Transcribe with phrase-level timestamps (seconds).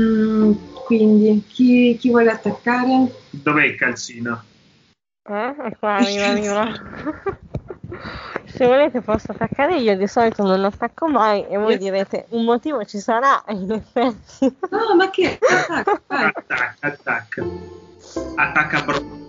[0.00, 0.52] Mm,
[0.84, 3.12] quindi, chi, chi vuole attaccare?
[3.30, 4.42] Dov'è il calzino?
[5.28, 5.54] Eh?
[5.66, 7.36] E qua arriva, arriva.
[8.46, 12.84] Se volete posso attaccare io, di solito non attacco mai e voi direte un motivo
[12.84, 14.56] ci sarà, in effetti.
[14.70, 15.38] No, ma che?
[15.40, 16.02] Attacca.
[16.06, 17.44] Attacca, attacca.
[18.36, 19.27] Attacca bro.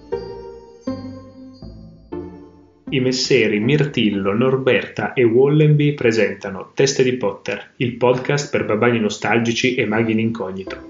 [2.91, 9.75] I messeri Mirtillo, Norberta e Wallenby presentano Teste di Potter, il podcast per babani nostalgici
[9.75, 10.87] e maghi in incognito.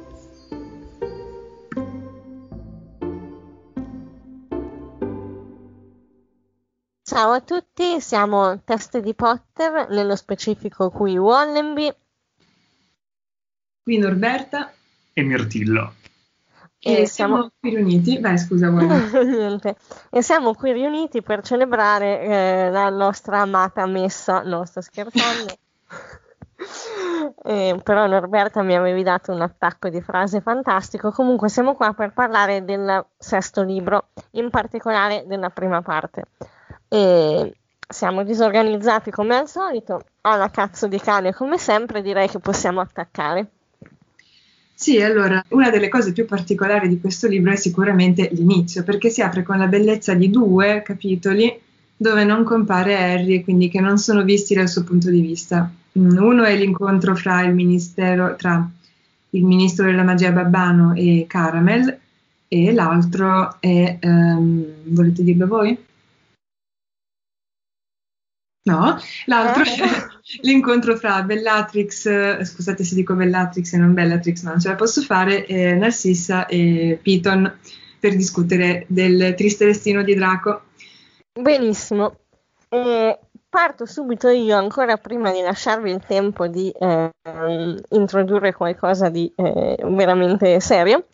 [7.04, 11.94] Ciao a tutti, siamo Teste di Potter, nello specifico qui Wallenby
[13.84, 14.72] Qui Norberta
[15.12, 15.99] E Mirtillo.
[16.82, 17.52] E, e siamo siamo...
[17.60, 18.20] qui riuniti.
[18.20, 18.70] Vai, scusa?
[18.72, 19.76] Niente.
[20.10, 24.42] E siamo qui riuniti per celebrare eh, la nostra amata messa.
[24.44, 25.54] No, sto scherzando.
[27.42, 31.10] Eh, però Norberta mi avevi dato un attacco di frase fantastico.
[31.10, 36.26] Comunque siamo qua per parlare del sesto libro, in particolare della prima parte.
[36.90, 37.56] E
[37.88, 43.52] siamo disorganizzati come al solito, alla cazzo di cane come sempre, direi che possiamo attaccare.
[44.82, 49.22] Sì, allora, una delle cose più particolari di questo libro è sicuramente l'inizio, perché si
[49.22, 51.54] apre con la bellezza di due capitoli
[51.98, 55.70] dove non compare Harry, quindi che non sono visti dal suo punto di vista.
[56.00, 58.66] Mm, Uno è l'incontro fra il ministero, tra
[59.32, 62.00] il ministro della magia Babbano e Caramel,
[62.48, 65.78] e l'altro è, ehm, volete dirlo voi?
[68.66, 69.66] No, l'altro Eh?
[69.66, 70.09] è
[70.42, 74.76] l'incontro fra Bellatrix, eh, scusate se dico Bellatrix e non Bellatrix, ma non ce la
[74.76, 77.58] posso fare, eh, Narcissa e Piton
[78.00, 80.62] per discutere del triste destino di Draco.
[81.34, 82.16] Benissimo.
[82.70, 89.32] Eh, parto subito io, ancora prima di lasciarvi il tempo di ehm, introdurre qualcosa di
[89.36, 91.08] eh, veramente serio,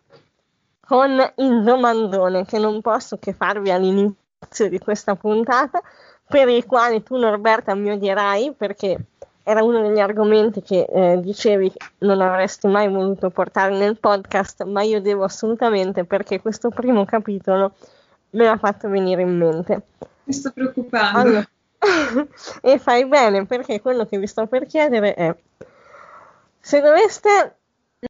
[0.81, 5.81] con il domandone che non posso che farvi all'inizio di questa puntata,
[6.27, 8.97] per il quale tu Norberta mi odierai perché
[9.43, 14.81] era uno degli argomenti che eh, dicevi non avresti mai voluto portare nel podcast, ma
[14.81, 17.73] io devo assolutamente perché questo primo capitolo
[18.31, 19.81] me l'ha fatto venire in mente.
[20.23, 21.19] Mi sto preoccupando.
[21.19, 21.47] Allora,
[22.61, 25.35] e fai bene perché quello che vi sto per chiedere è
[26.59, 27.57] se doveste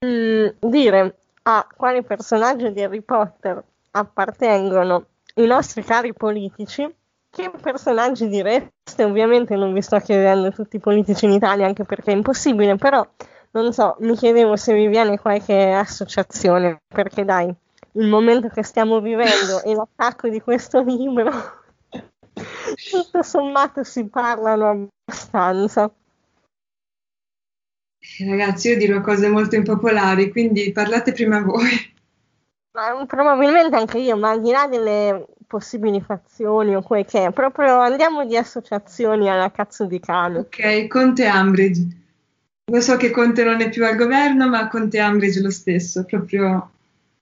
[0.06, 3.62] mm, dire a quale personaggio di Harry Potter
[3.92, 5.06] appartengono
[5.36, 6.90] i nostri cari politici,
[7.36, 9.04] che personaggi direste?
[9.04, 13.06] Ovviamente non vi sto chiedendo tutti i politici in Italia anche perché è impossibile, però
[13.52, 17.54] non so, mi chiedevo se vi viene qualche associazione, perché dai,
[17.94, 21.30] il momento che stiamo vivendo e l'attacco di questo libro,
[22.90, 25.94] tutto sommato si parlano abbastanza.
[28.26, 31.94] Ragazzi, io dirò cose molto impopolari, quindi parlate prima voi.
[32.72, 37.32] Ma probabilmente anche io, ma al di là delle possibili fazioni o quel che è,
[37.32, 40.40] proprio andiamo di associazioni alla cazzo di cane.
[40.40, 42.04] Ok, Conte Ambridge.
[42.72, 46.72] Lo so che Conte non è più al governo, ma Conte Ambridge lo stesso, proprio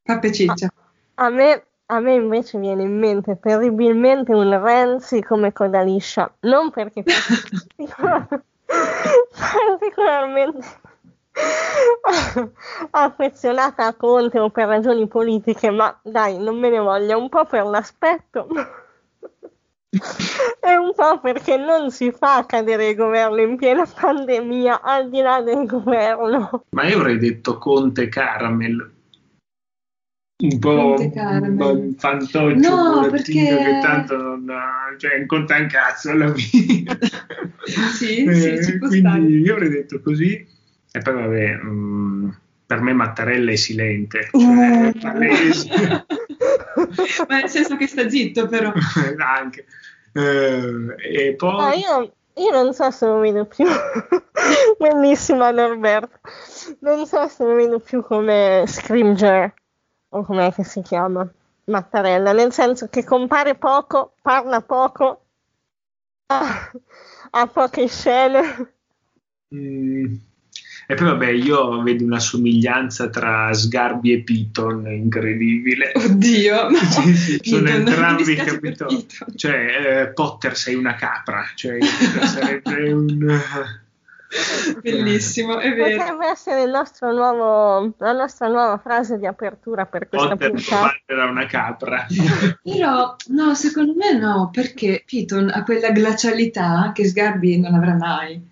[0.01, 0.71] pappa e ciccia.
[1.15, 6.71] A me, a me invece viene in mente terribilmente un Renzi come coda liscia, non
[6.71, 7.03] perché
[9.77, 10.65] particolarmente
[12.91, 17.45] affezionata a Conte o per ragioni politiche, ma dai, non me ne voglia, un po'
[17.45, 18.47] per l'aspetto
[20.59, 25.21] e un po' perché non si fa cadere il governo in piena pandemia al di
[25.21, 26.65] là del governo.
[26.71, 28.91] Ma io avrei detto Conte Caramel.
[30.43, 35.67] Un po' un fantoccio, No, un perché- che tanto non ha, cioè non conta un
[35.67, 36.97] cazzo alla fine.
[37.93, 39.21] Sì, Eh, sì, ci può quindi stare.
[39.21, 40.45] io avrei detto così.
[40.95, 42.29] E poi vabbè, mm,
[42.67, 44.89] per me Mattarella è silente, cioè Uh.
[44.89, 46.05] è palese.
[47.27, 48.71] Ma nel senso che sta zitto, però.
[49.17, 49.65] anche.
[50.13, 53.65] Eh, e poi Ah, io, io non so se lo vedo più.
[54.77, 56.19] Bellissima Norberto.
[56.81, 59.51] Non so se lo vedo più come Scrimger
[60.09, 61.27] o com'è che si chiama
[61.65, 65.25] Mattarella, nel senso che compare poco, parla poco,
[66.27, 66.71] ha,
[67.31, 68.73] ha poche scene.
[69.55, 70.15] Mm,
[70.85, 75.91] E poi vabbè, io vedo una somiglianza tra Sgarbi e Piton incredibile.
[75.95, 76.77] Oddio, no.
[76.77, 79.05] Sì, sì, sono Piton, entrambi capito.
[79.35, 83.39] Cioè, eh, Potter sei una capra, cioè sarebbe un
[84.81, 85.97] Bellissimo, è vero.
[85.97, 90.95] Potrebbe essere il nostro nuovo, la nostra nuova frase di apertura per questa Potter puntata.
[91.05, 92.07] da una capra.
[92.63, 98.51] Però, no, secondo me no, perché Piton ha quella glacialità che Sgarbi non avrà mai.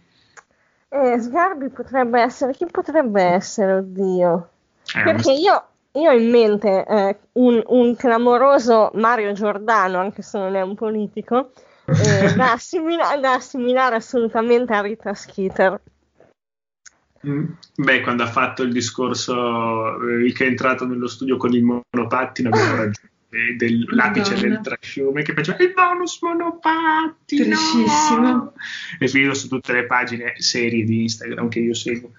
[0.94, 4.50] Eh, Sgarbi potrebbe essere, chi potrebbe essere, oddio?
[4.94, 10.38] Eh, Perché io, io ho in mente eh, un, un clamoroso Mario Giordano, anche se
[10.38, 11.52] non è un politico,
[11.86, 15.82] eh, da, assimila- da assimilare assolutamente a Rita Skeeter.
[17.26, 17.46] Mm,
[17.78, 22.50] Beh, quando ha fatto il discorso, eh, che è entrato nello studio con il monopattino,
[22.50, 24.48] abbiamo raggiunto eh, del- l'apice Madonna.
[24.56, 27.46] del trasciume che faceva il bonus monopattino.
[27.46, 28.54] Trashissimo.
[29.00, 32.12] E finito su tutte le pagine serie di Instagram che io seguo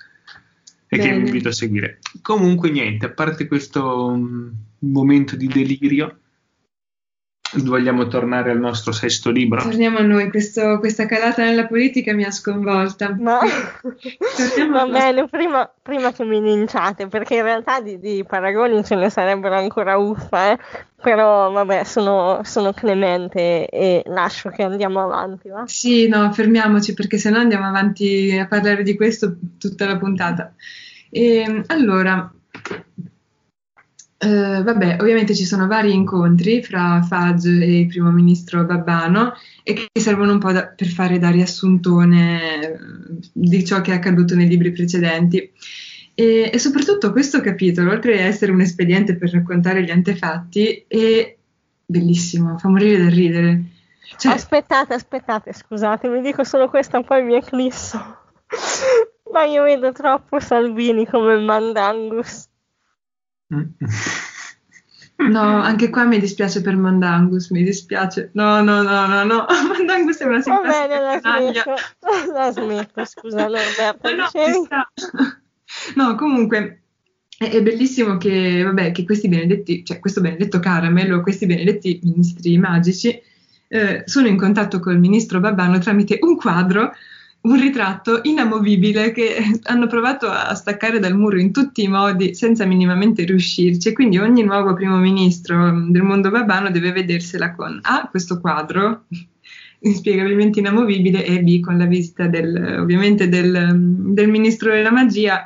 [0.88, 1.18] e che Bene.
[1.20, 1.98] vi invito a seguire.
[2.20, 4.48] Comunque, niente, a parte questo mm,
[4.80, 6.18] momento di delirio,
[7.54, 9.62] vogliamo tornare al nostro sesto libro.
[9.62, 13.14] Torniamo a noi, questo- questa calata nella politica mi ha sconvolta.
[13.18, 13.40] Ma
[14.36, 18.94] Torniamo va bene, prima, prima che mi linciate, perché in realtà di, di paragoni ce
[18.94, 20.58] ne sarebbero ancora uffa, eh.
[21.00, 25.48] però vabbè, sono, sono clemente e lascio che andiamo avanti.
[25.48, 25.64] Va?
[25.66, 30.54] Sì, no, fermiamoci perché sennò andiamo avanti a parlare di questo tutta la puntata.
[31.10, 32.32] E, allora,
[34.22, 39.34] eh, vabbè, ovviamente ci sono vari incontri fra Fudge e il primo ministro Babbano
[39.64, 42.78] e che servono un po' da- per fare da riassuntone eh,
[43.32, 45.50] di ciò che è accaduto nei libri precedenti.
[46.14, 51.36] E, e soprattutto questo capitolo, oltre a essere un espediente per raccontare gli antefatti, è
[51.84, 53.62] bellissimo, fa morire da ridere.
[54.18, 57.98] Cioè, Aspettate, aspettate, scusate, vi dico solo questo, poi mi eclisso.
[59.32, 62.50] Ma io vedo troppo Salvini come Mandangus.
[65.28, 68.30] No, anche qua mi dispiace per Mandangus, mi dispiace.
[68.34, 69.46] No, no, no, no, no.
[69.68, 71.74] Mandangus è una Va simpatica bene, la smetto.
[72.32, 73.48] La smetto, scusa.
[73.48, 73.58] Ma
[74.16, 74.86] no.
[75.94, 76.82] No, comunque
[77.38, 82.00] è, è bellissimo che, vabbè, che questi benedetti, cioè questo benedetto Caramel o questi benedetti
[82.02, 83.20] ministri magici
[83.68, 86.92] eh, sono in contatto col ministro Babbano tramite un quadro,
[87.42, 92.64] un ritratto inamovibile che hanno provato a staccare dal muro in tutti i modi senza
[92.64, 93.88] minimamente riuscirci.
[93.88, 98.40] E quindi ogni nuovo primo ministro mm, del mondo Babbano deve vedersela con A, questo
[98.40, 99.06] quadro
[99.84, 105.44] inspiegabilmente inamovibile e B con la visita del, ovviamente del, del ministro della magia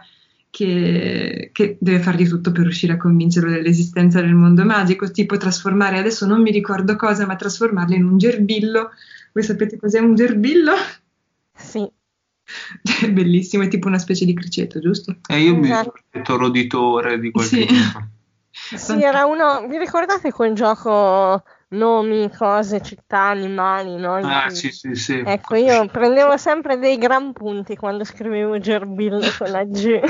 [0.50, 5.38] che, che deve far di tutto per riuscire a convincerlo dell'esistenza del mondo magico, tipo
[5.38, 8.90] trasformare, adesso non mi ricordo cosa, ma trasformarlo in un gerbillo.
[9.32, 10.72] Voi sapete cos'è un gerbillo?
[11.56, 11.90] Sì,
[13.00, 15.16] È bellissimo, è tipo una specie di criceto, giusto?
[15.28, 15.94] E io mi Esatto.
[16.22, 17.66] sono roditore di qualche Sì.
[17.66, 18.06] tipo.
[18.76, 19.66] sì, era uno.
[19.66, 24.14] Vi ricordate quel gioco nomi, cose, città, animali, no?
[24.14, 25.14] Ah, cui- sì, sì, sì.
[25.24, 30.00] Ecco, io prendevo sempre dei gran punti quando scrivevo gerbillo con la G.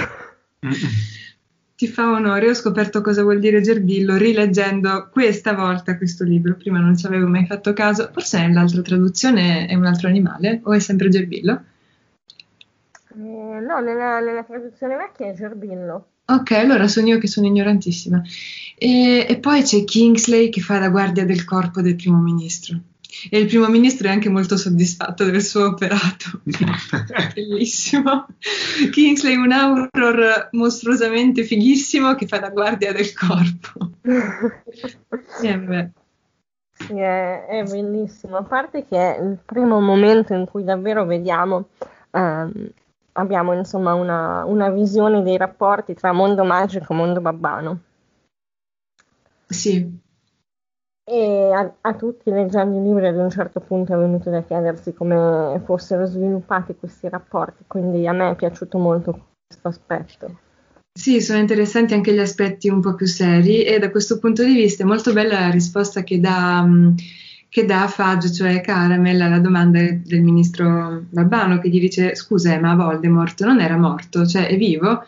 [1.76, 6.54] Ti fa onore, ho scoperto cosa vuol dire gerbillo rileggendo questa volta questo libro.
[6.54, 8.08] Prima non ci avevo mai fatto caso.
[8.14, 11.62] Forse nell'altra traduzione è un altro animale o è sempre gerbillo?
[13.14, 16.06] Eh, no, nella, nella traduzione vecchia è gerbillo.
[16.24, 18.22] Ok, allora sono io che sono ignorantissima.
[18.78, 22.80] E, e poi c'è Kingsley che fa la guardia del corpo del primo ministro.
[23.30, 26.40] E il primo ministro è anche molto soddisfatto del suo operato.
[27.34, 28.26] Bellissimo.
[28.90, 33.90] Kingsley, un auror mostruosamente fighissimo che fa la guardia del corpo.
[35.42, 35.90] E beh,
[36.72, 38.36] Sì, è, è bellissimo.
[38.36, 41.68] A parte che è il primo momento in cui davvero vediamo,
[42.10, 42.70] ehm,
[43.12, 47.80] abbiamo insomma una, una visione dei rapporti tra mondo magico e mondo babbano.
[49.48, 49.88] sì,
[51.08, 54.92] E a, a tutti leggendo i libri ad un certo punto è venuto da chiedersi
[54.92, 60.38] come fossero sviluppati questi rapporti, quindi a me è piaciuto molto questo aspetto.
[60.92, 64.54] Sì, sono interessanti anche gli aspetti un po' più seri e da questo punto di
[64.54, 66.94] vista è molto bella la risposta che dà, mh,
[67.50, 72.58] che dà Fudge, cioè Caramel, alla domanda del ministro Babbano che gli dice scusa, eh,
[72.58, 75.04] ma Voldemort non era morto, cioè è vivo?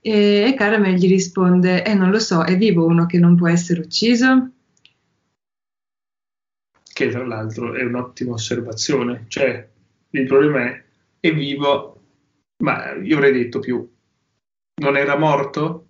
[0.00, 3.80] E Caramel gli risponde, eh non lo so, è vivo uno che non può essere
[3.80, 4.48] ucciso?
[7.04, 9.24] Che tra l'altro è un'ottima osservazione.
[9.28, 9.68] Cioè,
[10.10, 10.82] il problema è,
[11.20, 11.96] è vivo,
[12.62, 13.88] ma io avrei detto più,
[14.82, 15.86] non era morto?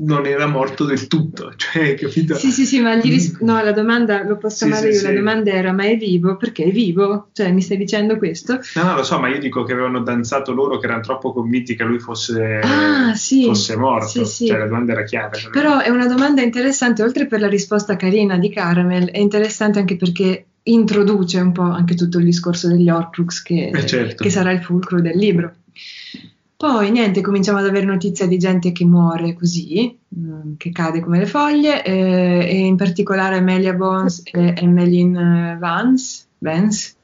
[0.00, 2.34] Non era morto del tutto, cioè, capito?
[2.34, 5.02] Sì, sì, sì, ma gli ris- no, la domanda, lo posso Sì, amare sì, io,
[5.02, 5.14] la sì.
[5.14, 6.38] domanda era, ma è vivo?
[6.38, 7.28] Perché è vivo?
[7.34, 8.60] Cioè, mi stai dicendo questo?
[8.76, 11.76] No, no, lo so, ma io dico che avevano danzato loro che erano troppo convinti
[11.76, 14.24] che lui fosse, Ah, fosse morto.
[14.24, 15.38] Cioè, la domanda era chiara.
[15.52, 19.96] Però è una domanda interessante, oltre per la risposta carina di Caramel, è interessante anche
[19.96, 24.22] perché introduce un po' anche tutto il discorso degli Horcrux che, Eh, certo.
[24.22, 25.54] che sarà il fulcro del libro.
[26.56, 31.18] Poi niente, cominciamo ad avere notizia di gente che muore così, mm, che cade come
[31.18, 36.94] le foglie, eh, e in particolare Amelia Bones e Emmeline eh, Vance, Vance,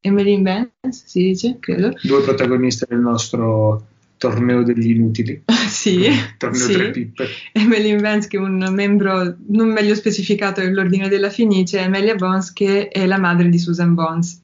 [0.00, 0.42] Emmeline
[0.82, 1.94] Vance si dice, credo.
[2.02, 3.86] Due protagonisti del nostro
[4.18, 5.42] torneo degli inutili.
[5.68, 6.72] sì, torneo sì.
[6.72, 7.26] tre pippe.
[7.52, 12.88] Emily Vance che è un membro non meglio specificato dell'Ordine della Fenice, Emilia Bones che
[12.88, 14.40] è la madre di Susan Bones,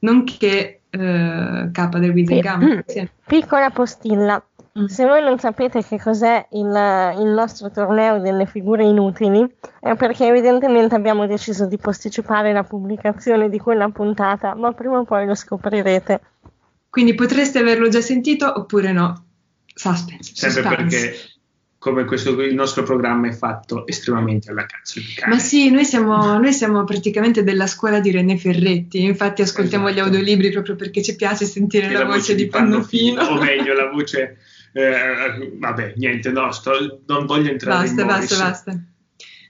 [0.00, 2.42] nonché eh, capa del Wizard Sì.
[2.42, 2.90] Gambit.
[2.90, 3.08] Sì.
[3.26, 4.42] Piccola postilla.
[4.78, 4.84] Mm.
[4.86, 9.44] Se voi non sapete che cos'è il, il nostro torneo delle figure inutili,
[9.80, 15.04] è perché evidentemente abbiamo deciso di posticipare la pubblicazione di quella puntata, ma prima o
[15.04, 16.20] poi lo scoprirete.
[16.90, 19.24] Quindi potreste averlo già sentito oppure no.
[19.72, 20.32] Suspense.
[20.34, 20.98] Sempre suspense.
[20.98, 21.18] perché,
[21.78, 25.34] come questo, il nostro programma è fatto estremamente alla cazzo di cane.
[25.34, 30.02] Ma sì, noi siamo, noi siamo praticamente della scuola di René Ferretti, infatti ascoltiamo Esatto.
[30.02, 33.22] gli audiolibri proprio perché ci piace sentire E la, voce di Pannofino.
[33.22, 34.36] o meglio la voce
[34.72, 38.38] eh, vabbè niente no sto- non voglio entrare Basta, in basta, Boris.
[38.50, 38.80] basta.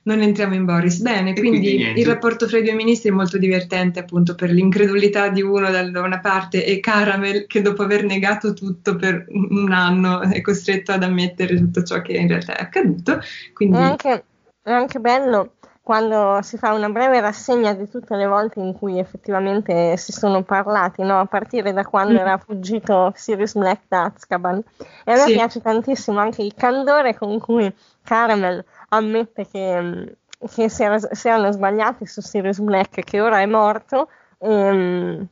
[0.03, 1.01] Non entriamo in Boris.
[1.01, 5.29] Bene, quindi, quindi il rapporto fra i due ministri è molto divertente appunto per l'incredulità
[5.29, 9.71] di uno da da una parte e Caramel che dopo aver negato tutto per un
[9.73, 13.19] anno è costretto ad ammettere tutto ciò che in realtà è accaduto.
[13.53, 14.25] Quindi È anche,
[14.63, 15.53] è anche bello
[15.83, 20.43] quando si fa una breve rassegna di tutte le volte in cui effettivamente si sono
[20.45, 21.19] parlati, no?
[21.19, 22.17] a partire da quando Mm.
[22.19, 24.63] era fuggito Sirius Black da Azkaban.
[25.05, 25.33] E a me Sì.
[25.33, 27.73] piace tantissimo anche il candore con cui
[28.05, 30.17] Caramel ammette che,
[30.55, 35.27] che si, era- si erano sbagliati su Sirius Black, che ora è morto, ehm,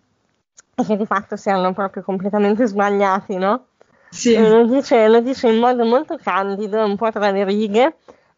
[0.74, 3.66] e che di fatto si erano proprio completamente sbagliati, no?
[4.10, 7.96] sì, E lo dice, lo dice in modo molto candido, un po' tra le righe,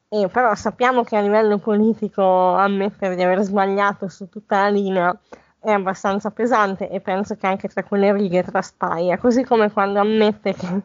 [0.09, 5.19] e però sappiamo che a livello politico ammettere di aver sbagliato su tutta la linea
[5.61, 10.55] è abbastanza pesante e penso che anche tra quelle righe traspaia, così come quando ammette
[10.55, 10.81] che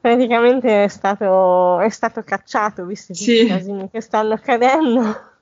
[0.00, 3.42] praticamente è stato, è stato cacciato, visti Sì.
[3.42, 5.32] i casini che stanno accadendo.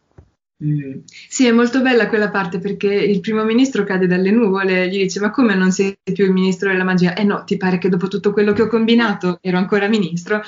[0.65, 1.01] Mm.
[1.05, 5.03] Sì, è molto bella quella parte perché il primo ministro cade dalle nuvole e gli
[5.03, 7.15] dice: Ma come non sei più il ministro della magia?
[7.15, 10.41] Eh no, ti pare che dopo tutto quello che ho combinato ero ancora ministro?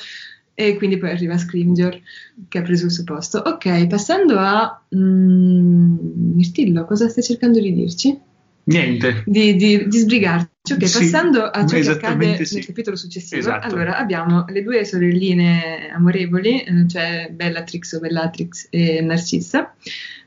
[0.56, 2.00] E quindi poi arriva Scrimgeour
[2.48, 3.38] che ha preso il suo posto.
[3.38, 5.96] Ok, passando a mm,
[6.36, 8.16] Mirtillo, cosa stai cercando di dirci?
[8.64, 10.72] Niente Di, di, di sbrigarci.
[10.72, 12.54] Ok, Sì, passando a ciò che accade sì.
[12.54, 13.40] nel capitolo successivo.
[13.40, 13.66] Esatto.
[13.66, 19.74] Allora, abbiamo le due sorelline amorevoli, cioè Bellatrix o Bellatrix e Narcissa,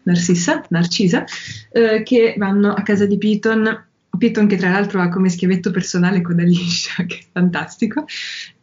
[0.04, 1.26] Narcissa, Narcisa,
[1.72, 3.86] eh, che vanno a casa di Piton.
[4.16, 8.06] Piton che tra l'altro ha come schiavetto personale coda liscia, che è fantastico.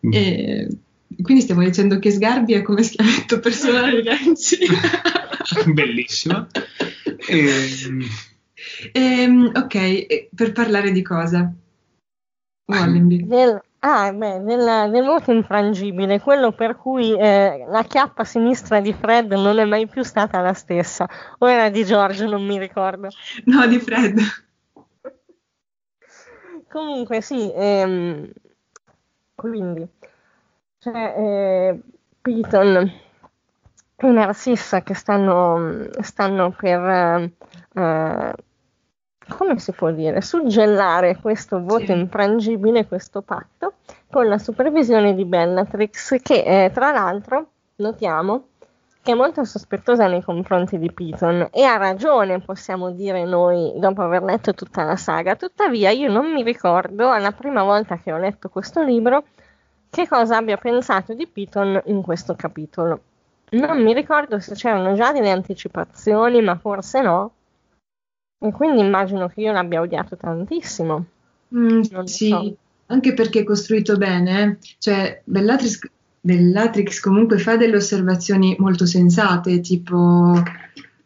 [0.06, 0.12] Mm.
[0.12, 0.68] E
[1.22, 4.58] quindi stiamo dicendo che Sgarbi è come schiavetto personale di Renzi.
[5.72, 6.46] bellissimo
[7.26, 8.04] Ehm,
[8.92, 11.52] Ehm, ok, per parlare di cosa?
[12.66, 13.26] Wallenby.
[13.26, 18.92] Del, ah, beh, del, del voto infrangibile, quello per cui eh, la chiappa sinistra di
[18.92, 23.08] Fred non è mai più stata la stessa, o era di Giorgio, non mi ricordo.
[23.44, 24.18] No, di Fred.
[26.70, 28.28] Comunque sì, ehm,
[29.34, 29.86] quindi
[30.78, 31.80] c'è eh,
[32.20, 32.92] Piton
[33.96, 37.32] e Narcissa che stanno, stanno per,
[37.74, 38.34] eh,
[39.28, 41.92] come si può dire, suggellare questo voto Sì.
[41.92, 43.74] infrangibile, questo patto,
[44.10, 48.46] con la supervisione di Bellatrix che eh, tra l'altro notiamo
[49.02, 54.00] che è molto sospettosa nei confronti di Piton e ha ragione, possiamo dire noi, dopo
[54.00, 55.36] aver letto tutta la saga.
[55.36, 59.24] Tuttavia, io non mi ricordo, alla prima volta che ho letto questo libro,
[59.90, 63.00] che cosa abbia pensato di Piton in questo capitolo.
[63.50, 67.30] Non mi ricordo se c'erano già delle anticipazioni, ma forse no.
[68.44, 71.06] E quindi immagino che io l'abbia odiato tantissimo.
[71.56, 72.54] Mm, sì, so.
[72.86, 74.56] anche perché è costruito bene, eh.
[74.78, 75.78] cioè Bellatrix,
[76.20, 80.42] Bellatrix comunque fa delle osservazioni molto sensate, tipo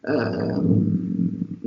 [0.01, 1.19] ehm,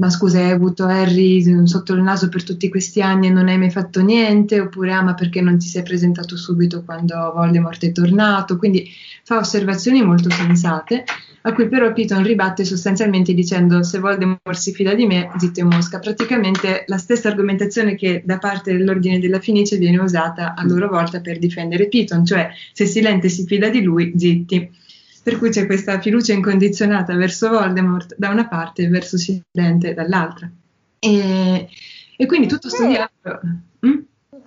[0.03, 3.59] ma scusa, hai avuto Harry sotto il naso per tutti questi anni e non hai
[3.59, 7.93] mai fatto niente, oppure ah, ma perché non ti sei presentato subito quando Voldemort è
[7.93, 8.89] tornato, quindi
[9.23, 11.05] fa osservazioni molto sensate,
[11.43, 15.65] a cui però Piton ribatte sostanzialmente dicendo se Voldemort si fida di me, zitto e
[15.65, 20.89] mosca, praticamente la stessa argomentazione che da parte dell'Ordine della Fenice viene usata a loro
[20.89, 24.81] volta per difendere Piton, cioè se Silente si fida di lui, zitti.
[25.23, 30.51] Per cui c'è questa fiducia incondizionata verso Voldemort da una parte e verso Silente dall'altra.
[30.99, 31.69] E,
[32.17, 33.41] e quindi tutto questo dialogo...
[33.87, 34.01] Mm?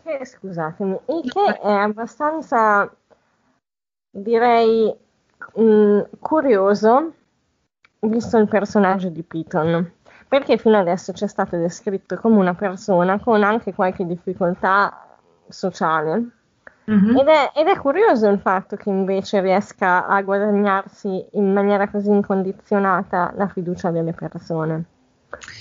[0.03, 2.94] Che, scusatemi, il che è abbastanza,
[4.12, 4.94] direi,
[5.55, 7.13] mh, curioso,
[8.01, 9.91] visto il personaggio di Piton,
[10.27, 15.17] perché fino adesso ci è stato descritto come una persona con anche qualche difficoltà
[15.48, 16.29] sociale.
[16.86, 17.18] Mhm.
[17.18, 22.10] Ed è, ed è curioso il fatto che invece riesca a guadagnarsi in maniera così
[22.10, 24.84] incondizionata la fiducia delle persone.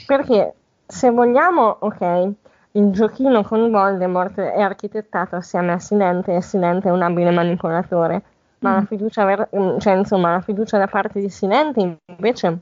[0.07, 0.55] Perché
[0.87, 2.29] se vogliamo, ok,
[2.73, 8.23] il giochino con Voldemort è architettato assieme a Silente e Silente è un abile manipolatore,
[8.59, 8.75] ma mm.
[8.75, 12.59] la, fiducia ver- mm, cioè, insomma, la fiducia da parte di Silente invece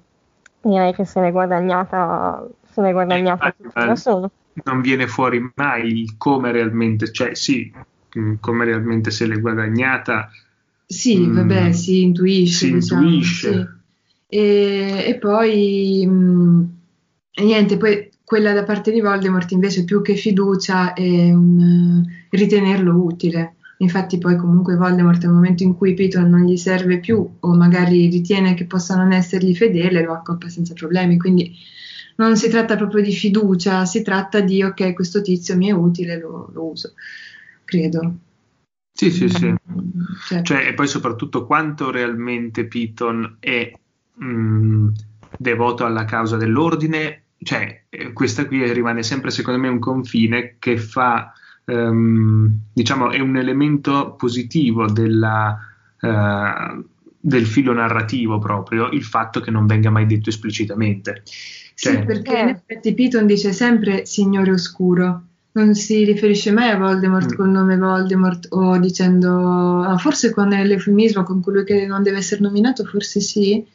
[0.61, 4.31] direi che se l'è guadagnata, se l'è guadagnata eh, da solo.
[4.65, 7.73] Non viene fuori mai il come realmente, cioè sì,
[8.19, 10.31] mm, come realmente se l'è guadagnata.
[10.87, 12.67] Sì, mh, vabbè, si intuisce.
[12.67, 13.53] Si diciamo, intuisce.
[13.53, 14.37] Sì.
[14.37, 16.71] E, e, poi mh,
[17.43, 23.03] niente, poi quella da parte di Voldemort invece più che fiducia è un uh, ritenerlo
[23.03, 23.57] utile.
[23.83, 28.09] Infatti poi comunque Voldemort nel momento in cui Piton non gli serve più o magari
[28.09, 31.53] ritiene che possa non essergli fedele lo accoppa senza problemi, quindi
[32.17, 36.19] non si tratta proprio di fiducia, si tratta di ok questo tizio mi è utile,
[36.19, 36.93] lo, lo uso,
[37.73, 38.17] credo.
[38.93, 39.47] Sì, sì, sì.
[39.47, 43.73] Mm, cioè, e poi soprattutto quanto realmente Piton è
[44.15, 44.89] mh, mm,
[45.39, 50.77] devoto alla causa dell'ordine, cioè eh, questa qui rimane sempre secondo me un confine che
[50.77, 51.33] fa
[51.65, 55.59] ehm, diciamo, è un elemento positivo della,
[55.99, 56.85] eh,
[57.19, 61.23] del filo narrativo proprio il fatto che non venga mai detto esplicitamente.
[61.75, 66.79] Cioè, sì, perché in effetti Piton dice sempre Signore Oscuro, non si riferisce mai a
[66.79, 67.37] Voldemort mm.
[67.37, 72.41] col nome Voldemort o dicendo, ah, forse con l'eufemismo con colui che non deve essere
[72.41, 73.67] nominato, forse sì,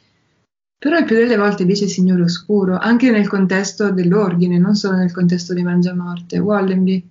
[0.78, 5.12] però il più delle volte dice Signore Oscuro, anche nel contesto dell'ordine, non solo nel
[5.12, 6.38] contesto di Mangiamorte.
[6.38, 7.10] Wallenby.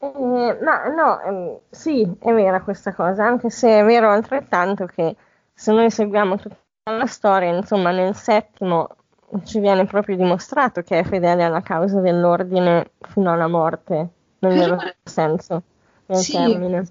[0.00, 5.16] Eh, ma no, ehm, sì, è vera questa cosa, anche se è vero altrettanto che
[5.54, 8.88] se noi seguiamo tutta la storia, insomma, nel settimo
[9.44, 13.94] ci viene proprio dimostrato che è fedele alla causa dell'ordine fino alla morte,
[14.38, 15.62] nel Però, vero senso
[16.06, 16.86] del sì, termine.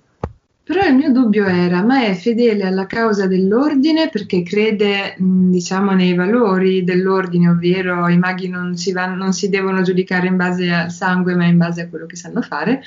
[0.63, 6.13] Però il mio dubbio era, ma è fedele alla causa dell'ordine perché crede, diciamo, nei
[6.13, 10.91] valori dell'ordine, ovvero i maghi non si, van, non si, devono giudicare in base al
[10.91, 12.81] sangue, ma in base a quello che sanno fare,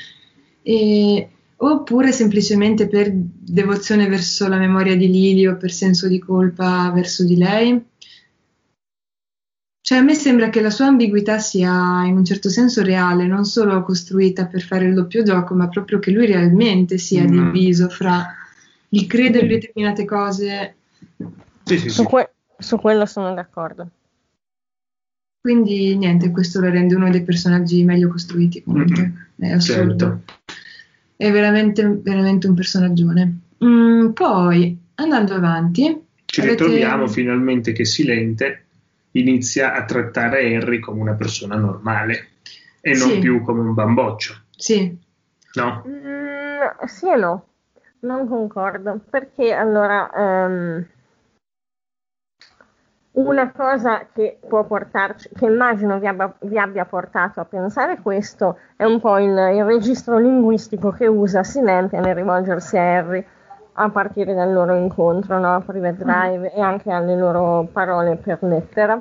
[0.63, 6.91] e, oppure semplicemente per devozione verso la memoria di Lili o per senso di colpa
[6.95, 7.83] verso di lei.
[9.91, 13.45] Cioè a me sembra che la sua ambiguità sia in un certo senso reale, non
[13.45, 17.51] solo costruita per fare il doppio gioco, ma proprio che lui realmente sia mm.
[17.51, 18.25] diviso fra
[18.91, 20.75] il credere in determinate cose.
[21.65, 23.91] Sì, sì, su, que- su, quello sono d'accordo.
[25.41, 29.03] Quindi niente, questo lo rende uno dei personaggi meglio costruiti comunque.
[29.03, 29.51] Mm-hmm.
[29.51, 30.07] È assurdo.
[30.07, 30.23] Certo.
[31.17, 33.39] È veramente, veramente un personaggione.
[33.65, 36.01] Mm, poi, andando avanti...
[36.27, 36.63] Ci avete...
[36.63, 38.67] ritroviamo finalmente che Silente
[39.13, 42.29] inizia a trattare Harry come una persona normale
[42.81, 44.35] e non più come un bamboccio.
[44.57, 44.99] Sì.
[45.55, 45.85] No?
[45.87, 47.47] Mm, sì e no,
[48.01, 50.87] non concordo, perché allora um,
[53.13, 58.59] una cosa che può portarci, che immagino vi abbia, vi abbia, portato a pensare questo,
[58.77, 63.25] è un po' il, il registro linguistico che usa Silente nel rivolgersi a Harry
[63.83, 65.61] a partire dal loro incontro no?
[65.65, 66.59] Private Drive mm.
[66.59, 69.01] e anche alle loro parole per lettera.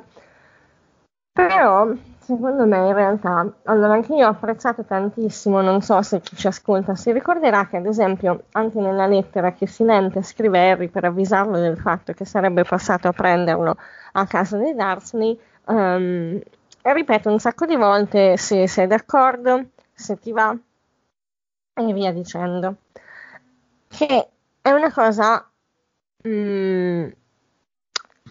[1.32, 1.88] Però,
[2.18, 6.48] secondo me, in realtà, allora anche io ho apprezzato tantissimo, non so se chi ci
[6.48, 11.04] ascolta si ricorderà che, ad esempio, anche nella lettera che Silente scrive a Harry per
[11.04, 13.76] avvisarlo del fatto che sarebbe passato a prenderlo
[14.12, 16.40] a casa dei Darsley, um,
[16.82, 20.54] ripeto un sacco di volte se sei d'accordo, se ti va,
[21.74, 22.76] e via dicendo.
[23.88, 24.29] Che
[24.62, 25.50] è una cosa
[26.22, 27.08] mh, mm,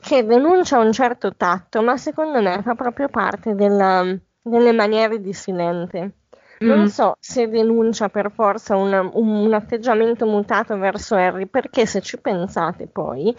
[0.02, 4.06] che denuncia un certo tatto, ma secondo me fa proprio parte della,
[4.42, 6.14] delle maniere di Silente.
[6.60, 6.86] Non mm.
[6.86, 12.20] so se denuncia per forza una, un, un, atteggiamento mutato verso Harry, perché se ci
[12.20, 13.34] pensate poi,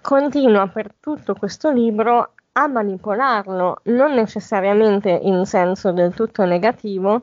[0.00, 7.22] continua per tutto questo libro a manipolarlo, non necessariamente in senso del tutto negativo,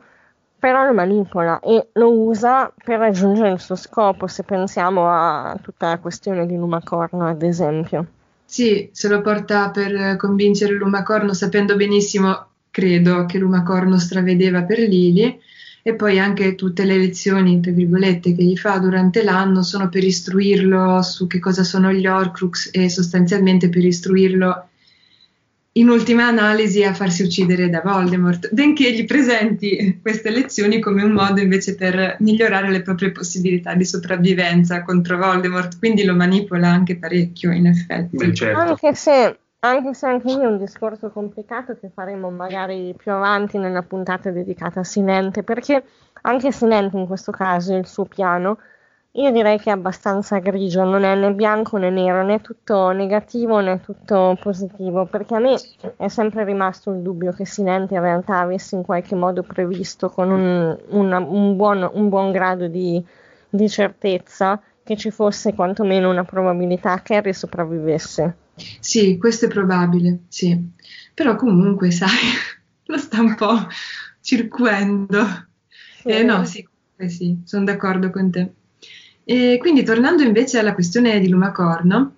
[0.59, 5.89] però lo manipola e lo usa per raggiungere il suo scopo, se pensiamo a tutta
[5.89, 8.05] la questione di Lumacorno, ad esempio.
[8.43, 15.39] Sì, se lo porta per convincere Lumacorno, sapendo benissimo, credo, che Lumacorno stravedeva per Lili,
[15.83, 20.03] e poi anche tutte le lezioni, tra virgolette, che gli fa durante l'anno sono per
[20.03, 24.67] istruirlo su che cosa sono gli Horcrux e sostanzialmente per istruirlo
[25.77, 31.11] in ultima analisi a farsi uccidere da Voldemort, benché gli presenti queste lezioni come un
[31.11, 36.97] modo invece per migliorare le proprie possibilità di sopravvivenza contro Voldemort, quindi lo manipola anche
[36.97, 38.17] parecchio in effetti.
[38.17, 38.59] Beh, certo.
[38.59, 43.57] anche, se, anche se anche lì è un discorso complicato che faremo magari più avanti
[43.57, 45.83] nella puntata dedicata a Silente, perché
[46.21, 48.57] anche Silente in questo caso il suo piano
[49.17, 53.60] io direi che è abbastanza grigio, non è né bianco né nero, né tutto negativo
[53.60, 55.56] né tutto positivo, perché a me
[55.97, 60.30] è sempre rimasto il dubbio che Silente in realtà avesse in qualche modo previsto con
[60.30, 63.03] un, una, un, buon, un buon, grado di,
[63.49, 68.36] di, certezza che ci fosse quantomeno una probabilità che Harry sopravvivesse.
[68.80, 70.73] Sì, questo è probabile, sì.
[71.15, 72.08] Però comunque, sai,
[72.86, 73.67] lo sta un po'
[74.21, 75.25] circuendo.
[76.01, 76.08] Sì.
[76.10, 76.67] Eh, no, sì,
[77.08, 78.51] sì, sono d'accordo con te.
[79.29, 82.15] E quindi tornando invece alla questione di Lumacorno,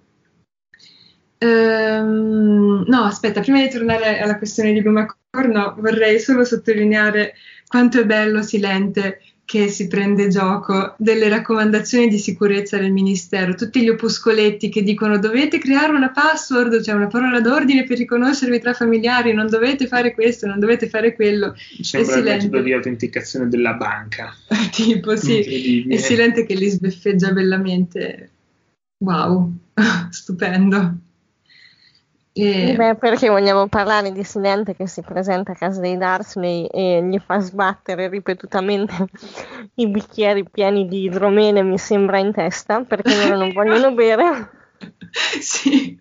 [1.39, 7.33] ehm, no, aspetta, prima di tornare alla questione di Lumacorno vorrei solo sottolineare
[7.65, 13.81] quanto è bello Silente che si prende gioco delle raccomandazioni di sicurezza del Ministero, tutti
[13.81, 18.73] gli opuscoletti che dicono dovete creare una password, cioè una parola d'ordine per riconoscervi tra
[18.73, 21.55] familiari, non dovete fare questo, non dovete fare quello.
[21.81, 24.35] Sembra il metodo di autenticazione della banca.
[24.71, 28.29] tipo, sì, e Silente che li sbeffeggia bellamente.
[29.03, 29.51] Wow,
[30.11, 30.95] stupendo.
[32.41, 32.73] E...
[32.75, 37.19] Beh, perché vogliamo parlare di Silente che si presenta a casa dei Darsley e gli
[37.19, 38.93] fa sbattere ripetutamente
[39.75, 44.49] i bicchieri pieni di idromele, mi sembra, in testa, perché loro non vogliono bere.
[45.41, 45.97] sì.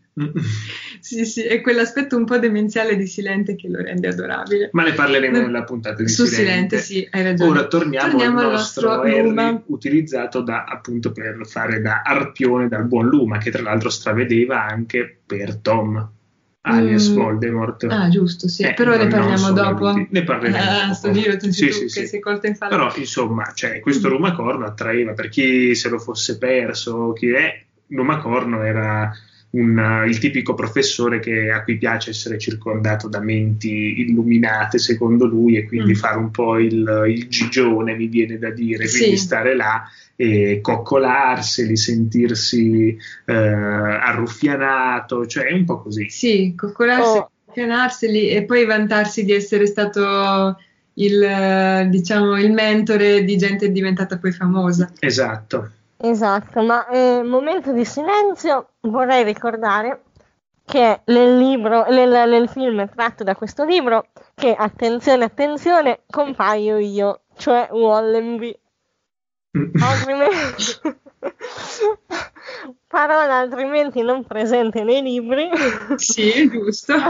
[1.00, 4.68] sì, sì, è quell'aspetto un po' demenziale di Silente che lo rende adorabile.
[4.72, 6.78] Ma ne parleremo nella puntata di Su Silente.
[6.78, 7.50] Silente, sì, hai ragione.
[7.50, 12.86] Ora torniamo, torniamo al nostro, nostro Harry, utilizzato da, appunto per fare da arpione dal
[12.86, 16.16] buon Luma, che tra l'altro stravedeva anche per Tom
[16.68, 17.14] alias mm.
[17.14, 17.84] Voldemort.
[17.84, 19.92] Ah, giusto, sì, eh, però ne parliamo dopo.
[20.08, 20.94] Ne parleremo ah, dopo.
[20.94, 22.06] sto giro, tu, sì, sì, sì.
[22.06, 22.76] sei colto in fallo.
[22.76, 24.10] Però, insomma, cioè, questo mm.
[24.10, 29.12] Lumacorno attraeva, per chi se lo fosse perso, chi è, Lumacorno era
[29.50, 35.56] un, il tipico professore che, a cui piace essere circondato da menti illuminate, secondo lui,
[35.56, 35.96] e quindi mm.
[35.96, 39.84] fare un po' il, il, gigione, mi viene da dire, quindi stare là
[40.16, 46.10] e coccolarseli, sentirsi eh, arruffianato, cioè è un po' così.
[46.10, 47.30] Sì, coccolarsi, oh.
[47.46, 50.56] arruffianarseli e poi vantarsi di essere stato
[50.94, 54.90] il, diciamo, il mentore di gente diventata poi famosa.
[54.98, 55.70] Esatto.
[56.00, 60.04] Esatto, ma eh, momento di silenzio vorrei ricordare
[60.64, 67.22] che nel libro, nel, nel film tratto da questo libro, che attenzione, attenzione, compaio io,
[67.36, 68.56] cioè Wallenby.
[69.80, 70.80] altrimenti,
[72.86, 75.50] parola altrimenti non presente nei libri.
[75.96, 76.94] Sì, giusto.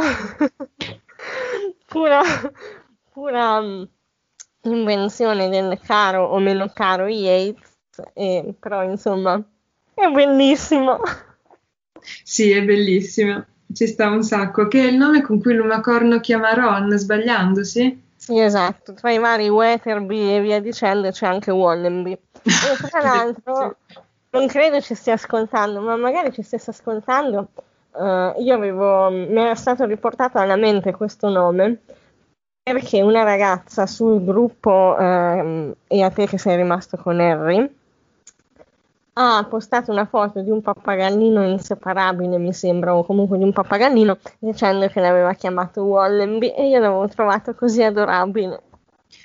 [1.88, 2.22] pura,
[3.12, 3.87] pura um,
[4.62, 7.67] invenzione del caro o meno caro Yates
[8.12, 9.42] eh, però insomma
[9.94, 11.00] è bellissimo.
[12.22, 16.54] Sì, è bellissimo, ci sta un sacco, che è il nome con cui Lumacorno chiama
[16.54, 18.06] Ron, sbagliandosi?
[18.16, 22.12] Sì, esatto, tra i vari Weatherby e via dicendo c'è anche Wallenby.
[22.12, 23.76] E tra l'altro,
[24.30, 27.48] non credo ci stia ascoltando, ma magari ci stesse ascoltando.
[27.92, 31.80] Uh, io avevo, mi era stato riportato alla mente questo nome
[32.62, 37.77] perché una ragazza sul gruppo, uh, e a te che sei rimasto con Harry,
[39.20, 44.18] ha postato una foto di un pappagallino inseparabile, mi sembra, o comunque di un pappagallino,
[44.38, 48.62] dicendo che l'aveva chiamato Wallenby e io l'avevo trovato così adorabile.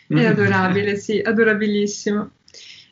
[0.07, 2.31] È adorabile, sì, adorabilissimo.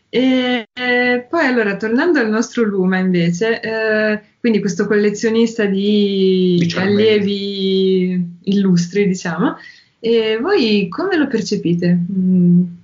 [0.09, 6.85] E eh, poi allora, tornando al nostro Luma invece, eh, quindi questo collezionista di diciamo
[6.85, 9.55] allievi illustri, diciamo,
[9.99, 11.97] e voi come lo percepite?
[12.11, 12.79] Mm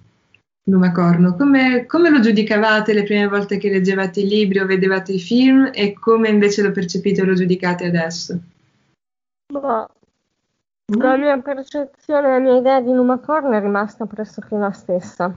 [0.70, 5.20] Lumacorno, come, come lo giudicavate le prime volte che leggevate i libri o vedevate i
[5.20, 8.38] film e come invece lo percepite o lo giudicate adesso?
[9.48, 9.88] Boh.
[10.98, 15.34] La mia percezione, la mia idea di Lumacorno è rimasta pressoché la stessa.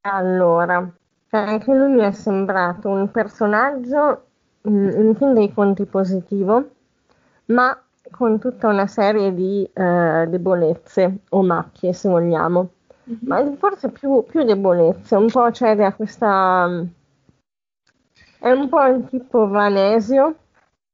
[0.00, 0.90] Allora,
[1.28, 4.24] cioè anche lui mi è sembrato un personaggio
[4.66, 6.70] mm, in fin dei conti positivo,
[7.46, 7.78] ma
[8.10, 12.70] con tutta una serie di eh, debolezze o macchie, se vogliamo
[13.20, 16.68] ma forse più, più debolezze, un po' c'è da questa...
[18.38, 20.36] è un po' il tipo Vanesio,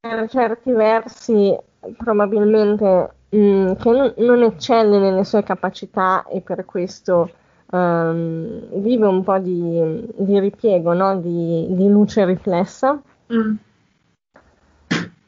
[0.01, 1.57] per certi versi
[1.97, 7.31] probabilmente mh, mm, che non, non, eccelle nelle sue capacità e per questo
[7.71, 11.19] um, vive un po' di, di ripiego, no?
[11.19, 13.01] di, di, luce riflessa.
[13.33, 13.55] Mm.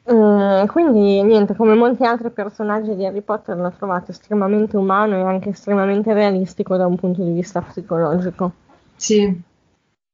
[0.09, 5.21] Uh, quindi niente, come molti altri personaggi di Harry Potter l'ho trovato estremamente umano e
[5.21, 8.51] anche estremamente realistico da un punto di vista psicologico.
[8.95, 9.39] Sì,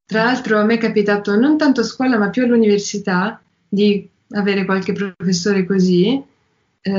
[0.05, 4.65] tra l'altro a me è capitato non tanto a scuola ma più all'università di avere
[4.65, 6.21] qualche professore così
[6.83, 6.91] uh,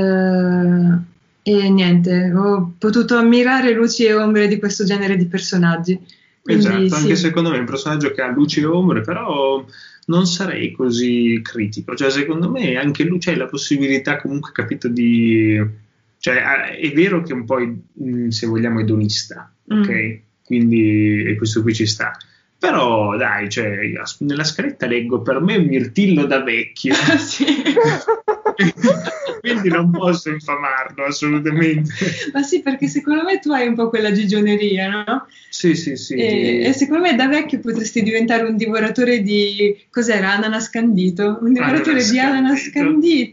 [1.42, 6.00] e niente, ho potuto ammirare luci e ombre di questo genere di personaggi
[6.40, 6.94] Quindi, esatto, sì.
[6.94, 9.62] anche secondo me è un personaggio che ha luci e ombre, però
[10.06, 11.94] non sarei così critico.
[11.94, 15.60] Cioè, secondo me anche lui c'è la possibilità comunque, capito, di...
[16.18, 16.36] Cioè,
[16.76, 19.82] è vero che è un po', mm, se vogliamo, edonista, Mm.
[19.82, 20.20] ok?
[20.44, 22.16] Quindi e questo qui ci sta.
[22.58, 23.78] Però dai, cioè,
[24.20, 27.44] nella scaletta leggo per me un mirtillo da vecchio, Sì.
[29.40, 31.92] quindi non posso infamarlo assolutamente.
[32.32, 35.26] Ma sì, perché secondo me tu hai un po' quella gigioneria, no?
[35.50, 36.14] Sì, sì, sì.
[36.14, 40.32] E, e secondo me da vecchio potresti diventare un divoratore di cos'era?
[40.32, 41.38] Ananas candito?
[41.42, 42.80] Un divoratore Ananas di ananas candito.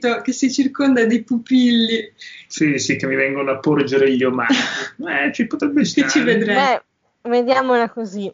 [0.08, 2.12] candito che si circonda di pupilli.
[2.48, 4.54] Sì, sì, che mi vengono a porgere gli omaggi.
[5.04, 6.10] Eh, ci potrebbe stare.
[6.10, 6.56] ci vedrei.
[6.56, 8.32] Beh, vediamola così.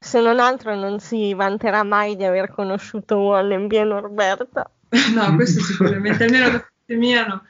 [0.00, 4.70] Se non altro non si vanterà mai di aver conosciuto Wallenby e Norberta.
[5.14, 7.42] No, questo sicuramente, almeno da parte mia no.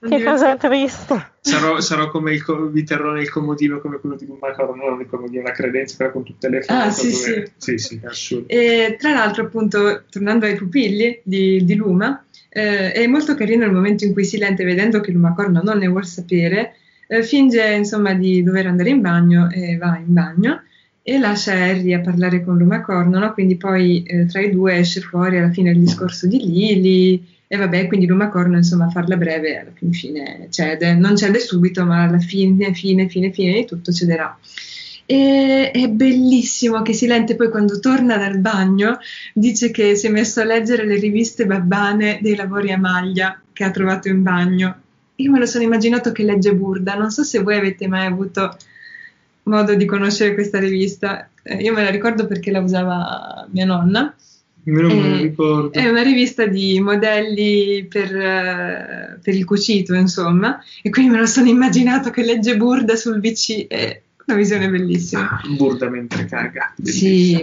[0.00, 1.32] Non Che cosa triste.
[1.40, 5.06] Sarò, sarò come il co- vi terrò nel comodino come quello di Macaro, non il
[5.06, 6.80] comodino, la credenza, quella con tutte le foto.
[6.80, 8.46] Ah, sì, dove- sì, sì, assurdo.
[8.48, 13.72] E tra l'altro, appunto, tornando ai pupilli di, di Luma, eh, è molto carino il
[13.72, 16.76] momento in cui Silente, vedendo che Lumacorno non ne vuol sapere,
[17.08, 20.62] eh, finge insomma di dover andare in bagno e va in bagno
[21.08, 23.32] e lascia Harry a parlare con Lumacorno, no?
[23.32, 27.56] quindi poi eh, tra i due esce fuori alla fine il discorso di Lily e
[27.56, 32.02] vabbè, quindi Lumacorno insomma a farla breve alla fin fine cede, non cede subito ma
[32.02, 34.38] alla fine, fine, fine, fine di tutto cederà.
[35.06, 38.98] E è bellissimo che Silente poi quando torna dal bagno
[39.32, 43.64] dice che si è messo a leggere le riviste babbane dei lavori a maglia che
[43.64, 44.80] ha trovato in bagno.
[45.14, 48.54] Io me lo sono immaginato che legge Burda, non so se voi avete mai avuto
[49.48, 51.28] modo di conoscere questa rivista.
[51.42, 54.14] Eh, io me la ricordo perché la usava mia nonna.
[54.64, 55.72] Non me lo Eh, ricordo.
[55.72, 61.26] È una rivista di modelli per, eh, per il cucito, insomma, e quindi me lo
[61.26, 63.66] sono immaginato che legge Burda sul VC.
[63.66, 65.30] È una visione bellissima.
[65.30, 66.74] Ah, burda mentre caga.
[66.82, 67.42] Sì,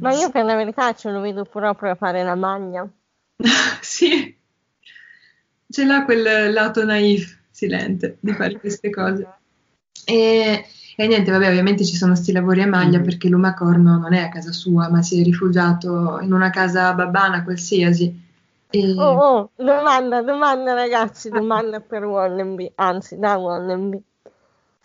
[0.00, 2.88] Ma io per la verità ce lo vedo proprio a fare la magna.
[3.80, 4.34] sì,
[5.70, 9.26] ce l'ha quel lato naif, silente, di fare queste cose.
[10.04, 10.64] E,
[11.00, 13.04] e niente, vabbè, ovviamente ci sono sti lavori a maglia Mhm.
[13.04, 17.44] perché Lumacorno non è a casa sua, ma si è rifugiato in una casa babbana
[17.44, 18.26] qualsiasi.
[18.70, 24.02] E- Oh, oh, domanda, domanda ragazzi, domanda per Wallenby, anzi da Wallenby.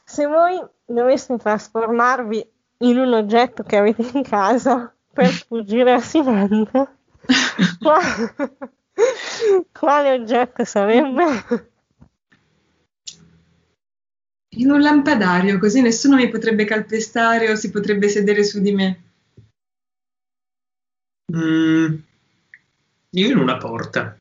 [0.03, 2.47] Se voi doveste trasformarvi
[2.79, 6.87] in un oggetto che avete in casa per sfuggire a Silente,
[7.81, 7.99] qua-
[9.71, 11.71] quale oggetto sarebbe?
[14.55, 19.03] In un lampadario, così nessuno mi potrebbe calpestare o si potrebbe sedere su di me.
[21.35, 21.95] Mm,
[23.11, 24.17] io in una porta.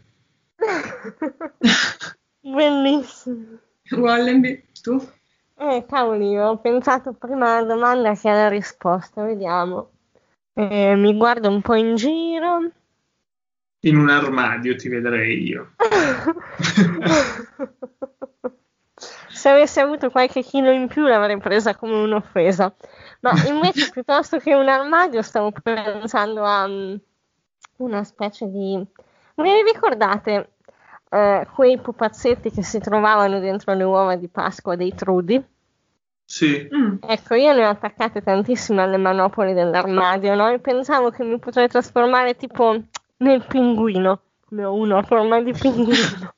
[2.41, 3.59] Bellissimo.
[3.91, 5.07] Wallenby, tu?
[5.59, 9.91] Eh, cavoli, io ho pensato prima alla domanda che alla risposta, vediamo.
[10.55, 12.71] Eh, mi guardo un po' in giro.
[13.85, 15.75] In un armadio ti vedrei io.
[19.43, 22.73] Se avessi avuto qualche chilo in più l'avrei presa come un'offesa.
[23.23, 26.95] Ma invece piuttosto che un armadio stavo pensando a mm,
[27.79, 28.81] una specie di...
[29.35, 30.53] Vi ricordate
[31.11, 35.45] eh, quei pupazzetti che si trovavano dentro le uova di Pasqua dei Trudi?
[36.25, 36.69] Sì.
[36.73, 36.99] Mm.
[37.01, 40.51] Ecco, io ne ho attaccate tantissime alle manopole dell'armadio, no?
[40.51, 42.81] E pensavo che mi potrei trasformare tipo
[43.17, 44.21] nel pinguino.
[44.51, 46.33] Ne ho uno a forma di pinguino.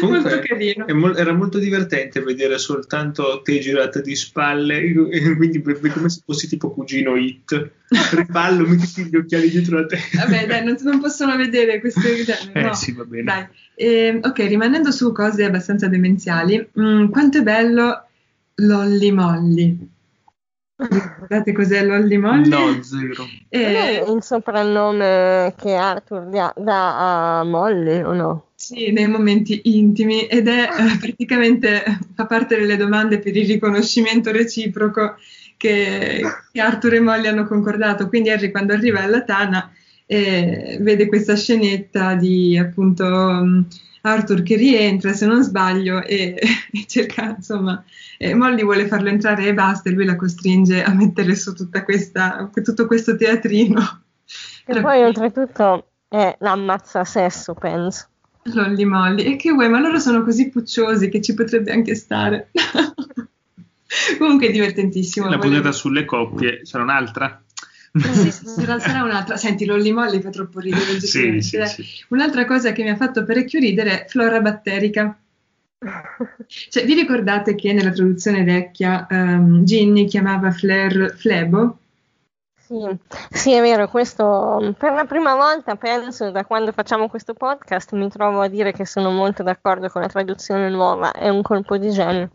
[0.00, 0.86] Comunque, Molto carino.
[0.88, 6.22] è mol- era molto divertente vedere soltanto te girata di spalle, e quindi come se
[6.24, 7.70] fossi tipo cugino hit.
[8.12, 10.24] Ripallo, mettiti gli occhiali dietro la testa.
[10.24, 12.50] Vabbè, dai, non, non possono vedere queste cose.
[12.52, 12.74] Eh no.
[12.74, 13.22] sì, va bene.
[13.22, 13.46] Dai.
[13.76, 18.04] Ehm, ok, rimanendo su cose abbastanza demenziali, mm, quanto è bello
[18.56, 19.88] Lolly Molly.
[20.74, 22.48] Guardate cos'è Lolly Molly?
[22.48, 23.26] No, zero.
[23.48, 26.24] Eh, Non è il soprannome che Arthur
[26.56, 28.47] dà a Molly, o no?
[28.60, 34.32] Sì, nei momenti intimi ed è eh, praticamente fa parte delle domande per il riconoscimento
[34.32, 35.14] reciproco
[35.56, 38.08] che, che Arthur e Molly hanno concordato.
[38.08, 39.70] Quindi Harry quando arriva alla Tana
[40.06, 43.60] eh, vede questa scenetta di appunto mm,
[44.00, 46.34] Arthur che rientra, se non sbaglio, e,
[46.72, 47.84] e cerca, insomma,
[48.18, 51.84] eh, Molly vuole farlo entrare e basta, e lui la costringe a mettere su tutta
[51.84, 54.02] questa, tutto questo teatrino.
[54.66, 58.08] E poi oltretutto è l'ammazza sesso, penso.
[58.52, 59.22] Lolly Molly.
[59.24, 62.50] E che vuoi, ma loro sono così pucciosi che ci potrebbe anche stare.
[64.18, 65.28] Comunque è divertentissimo.
[65.28, 67.42] La puntata sulle coppie, c'era un'altra?
[67.92, 69.36] Sì, sì, sarà, sarà un'altra.
[69.36, 71.00] Senti, Lolly Molly fa troppo ridere.
[71.00, 71.66] sì, sì, eh.
[71.66, 71.84] sì.
[72.08, 75.18] Un'altra cosa che mi ha fatto parecchio ridere è Flora Batterica.
[76.46, 81.78] Cioè, vi ricordate che nella traduzione vecchia um, Ginny chiamava Flair Flebo?
[82.68, 82.84] Sì,
[83.30, 88.10] sì, è vero, questo per la prima volta penso da quando facciamo questo podcast mi
[88.10, 91.90] trovo a dire che sono molto d'accordo con la traduzione nuova, è un colpo di
[91.90, 92.30] genio.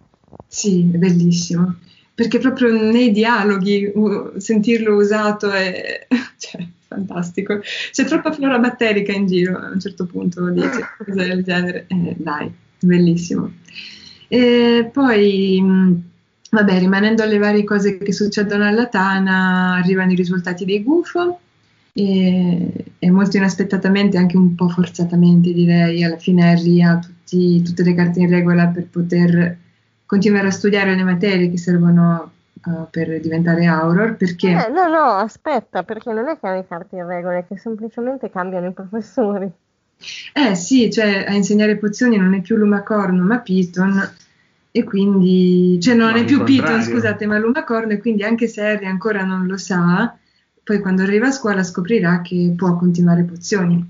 [0.48, 1.76] Sì, è bellissimo,
[2.16, 6.08] perché proprio nei dialoghi uh, sentirlo usato è
[6.40, 7.60] cioè, fantastico.
[7.92, 11.86] C'è troppa flora batterica in giro a un certo punto, dice, cose del genere.
[11.90, 13.52] Eh, dai, bellissimo.
[14.28, 16.12] E poi
[16.54, 21.40] Vabbè, rimanendo alle varie cose che succedono alla Tana, arrivano i risultati dei gufo
[21.92, 27.82] e, e, molto inaspettatamente, anche un po' forzatamente direi, alla fine Harry ha tutti, tutte
[27.82, 29.58] le carte in regola per poter
[30.06, 32.32] continuare a studiare le materie che servono
[32.66, 34.50] uh, per diventare Auror, perché...
[34.50, 37.58] Eh, no, no, aspetta, perché non è che ha le carte in regola, è che
[37.58, 39.52] semplicemente cambiano i professori.
[40.34, 44.22] Eh sì, cioè a insegnare pozioni non è più Lumacorno ma Piton
[44.76, 46.64] e quindi, cioè non Ma è più contrario.
[46.64, 50.18] Piton, scusate, ma Lumacorno e quindi anche se Harry ancora non lo sa,
[50.64, 53.86] poi quando arriva a scuola scoprirà che può continuare pozioni,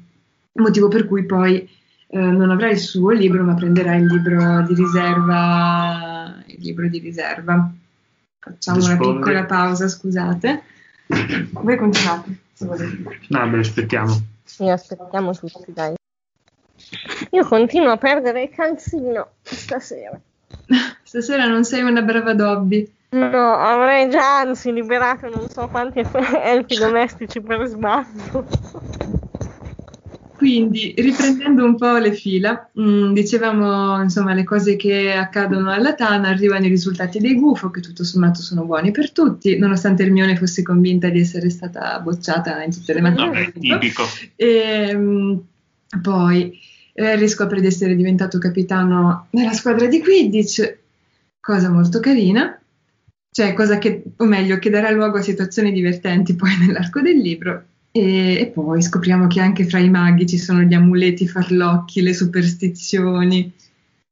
[0.51, 1.65] motivo per cui poi
[2.07, 6.99] eh, non avrà il suo libro ma prenderà il libro di riserva, il libro di
[6.99, 7.73] riserva.
[8.39, 9.05] Facciamo Risponde.
[9.05, 10.63] una piccola pausa, scusate.
[11.51, 13.03] Voi continuate, se volete.
[13.29, 14.21] No, beh, aspettiamo.
[14.43, 15.93] Sì, aspettiamo tutti, dai.
[17.29, 20.19] Io continuo a perdere il calzino stasera.
[21.03, 22.91] Stasera non sei una brava Dobby.
[23.11, 25.99] No, avrei già anzi liberato non so quanti
[26.43, 28.47] elfi domestici per sbaglio.
[30.35, 36.27] Quindi, riprendendo un po' le fila, mh, dicevamo insomma le cose che accadono alla Tana,
[36.27, 40.61] arrivano i risultati dei gufo, che tutto sommato sono buoni per tutti, nonostante Hermione fosse
[40.63, 43.45] convinta di essere stata bocciata in tutte le No, materie.
[43.45, 44.03] è tipico.
[44.35, 45.43] E, mh,
[46.01, 46.59] poi
[46.95, 50.77] Harry scopre di essere diventato capitano nella squadra di Quidditch,
[51.39, 52.59] cosa molto carina,
[53.31, 57.63] cioè cosa che, o meglio, che darà luogo a situazioni divertenti poi nell'arco del libro.
[57.91, 62.13] E, e poi scopriamo che anche fra i maghi ci sono gli amuleti farlocchi, le
[62.13, 63.51] superstizioni,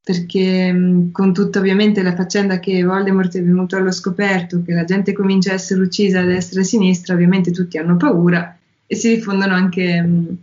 [0.03, 4.83] perché mh, con tutta ovviamente la faccenda che Voldemort è venuto allo scoperto, che la
[4.83, 8.95] gente comincia a essere uccisa a destra e a sinistra, ovviamente tutti hanno paura e
[8.95, 10.37] si diffondono anche mh,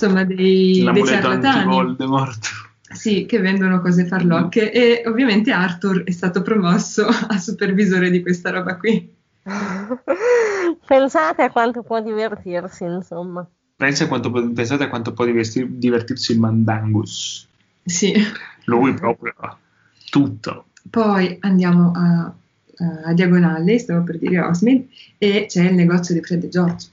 [0.00, 1.58] insomma dei, dei L'amuleto ciarlatani.
[1.58, 2.46] anti-Voldemort.
[2.90, 8.50] Sì, che vendono cose farlocche e ovviamente Arthur è stato promosso a supervisore di questa
[8.50, 9.14] roba qui.
[10.86, 13.46] Pensate a quanto può divertirsi, insomma.
[13.76, 17.46] Pensa a quanto, pensate a quanto può divertir- divertirsi il Mandangus.
[17.84, 18.14] Sì.
[18.64, 19.34] Lui proprio
[20.10, 20.66] tutto.
[20.90, 22.32] Poi andiamo a,
[23.04, 24.86] a Diagonale, stavo per dire Osmond,
[25.18, 26.88] e c'è il negozio di Fred e George.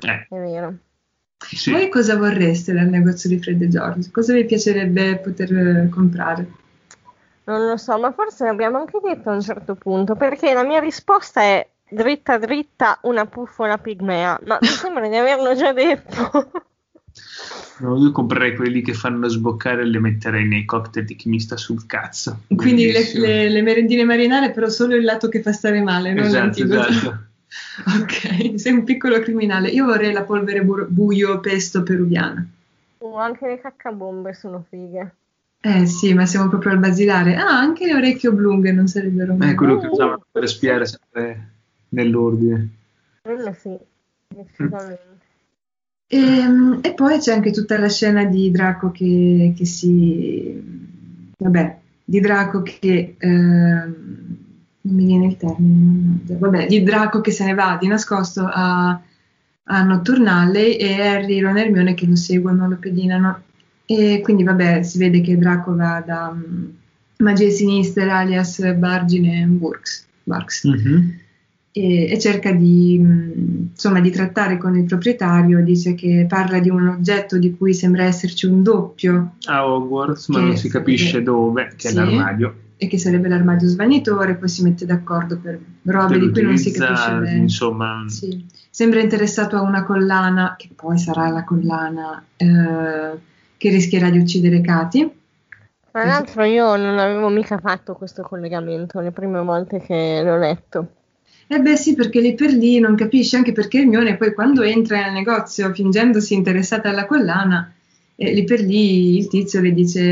[0.00, 0.74] Eh, È vero.
[1.40, 1.70] Sì.
[1.70, 4.10] Voi cosa vorreste dal negozio di Fred e George?
[4.10, 6.46] Cosa vi piacerebbe poter eh, comprare?
[7.44, 10.78] Non lo so, ma forse l'abbiamo anche detto a un certo punto, perché la mia
[10.78, 16.50] risposta è dritta dritta una puffola pigmea, ma mi sembra di averlo già detto.
[17.80, 21.40] No, io comprerei quelli che fanno sboccare e le metterei nei cocktail di chi mi
[21.40, 22.42] sta sul cazzo.
[22.54, 26.26] Quindi le, le- le merendine marinare, però solo il lato che fa stare male, non
[26.26, 26.88] Esatto, l'antidoto.
[26.88, 27.24] esatto.
[28.00, 29.68] Ok, sei un piccolo criminale.
[29.68, 32.46] Io vorrei la polvere bu- buio pesto peruviana.
[32.98, 35.14] Uh, anche le caccabombe sono fighe.
[35.60, 37.36] Eh sì, ma siamo proprio al basilare.
[37.36, 39.54] Ah, anche le orecchie oblunghe non sarebbero È male.
[39.54, 41.50] quello che usavano per spiare sempre
[41.90, 42.68] nell'ordine.
[43.22, 43.76] Quello sì,
[44.28, 45.18] decisamente.
[46.06, 50.60] E, Ehm, e poi c'è anche tutta la scena di Draco che, che si...
[51.38, 53.14] Vabbè, di Draco che...
[53.18, 54.39] ehm,
[54.82, 56.20] non mi viene il termine.
[56.26, 58.98] Vabbè, di Draco che se ne va di nascosto a,
[59.64, 63.40] a Nocturnale e Harry, Ron e Hermione che lo seguono, lo pedinano.
[63.84, 66.64] E quindi vabbè, si vede che Draco va da mm,
[67.18, 71.14] Magie Sinistere alias Bargine Burks, Barks Mhm.
[71.72, 76.70] e, e cerca di, mh, insomma, di trattare con il proprietario, dice che parla di
[76.70, 81.06] un oggetto di cui sembra esserci un doppio A Hogwarts, ma Che non si capisce
[81.10, 81.96] sarebbe- dove, che Sì.
[81.96, 82.54] è l'armadio.
[82.82, 86.56] E che sarebbe l'armadio svanitore, poi si mette d'accordo per robe per di cui non
[86.56, 87.36] si capisce bene.
[87.36, 88.46] Insomma, Sì.
[88.70, 93.18] Sembra interessato a una collana, che poi sarà la collana eh,
[93.58, 95.12] che rischierà di uccidere Katy.
[95.90, 100.92] Tra l'altro io non avevo mica fatto questo collegamento le prime volte che l'ho letto.
[101.48, 105.02] Eh beh sì, perché lì per lì non capisce, anche perché Hermione poi quando entra
[105.02, 107.74] nel negozio fingendosi interessata alla collana,
[108.22, 110.02] eh, lì per lì il tizio le dice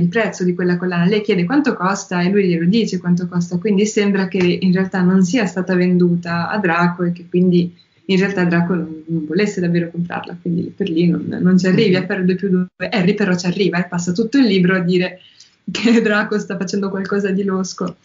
[0.00, 3.58] il prezzo di quella collana, lei chiede quanto costa e lui glielo dice quanto costa,
[3.58, 7.70] quindi sembra che in realtà non sia stata venduta a Draco e che quindi
[8.06, 11.66] in realtà Draco non, non volesse davvero comprarla, quindi lì per lì non, non ci
[11.66, 11.94] arrivi.
[11.96, 12.68] A fare due più due.
[12.88, 15.20] Harry però ci arriva e passa tutto il libro a dire
[15.70, 17.96] che Draco sta facendo qualcosa di losco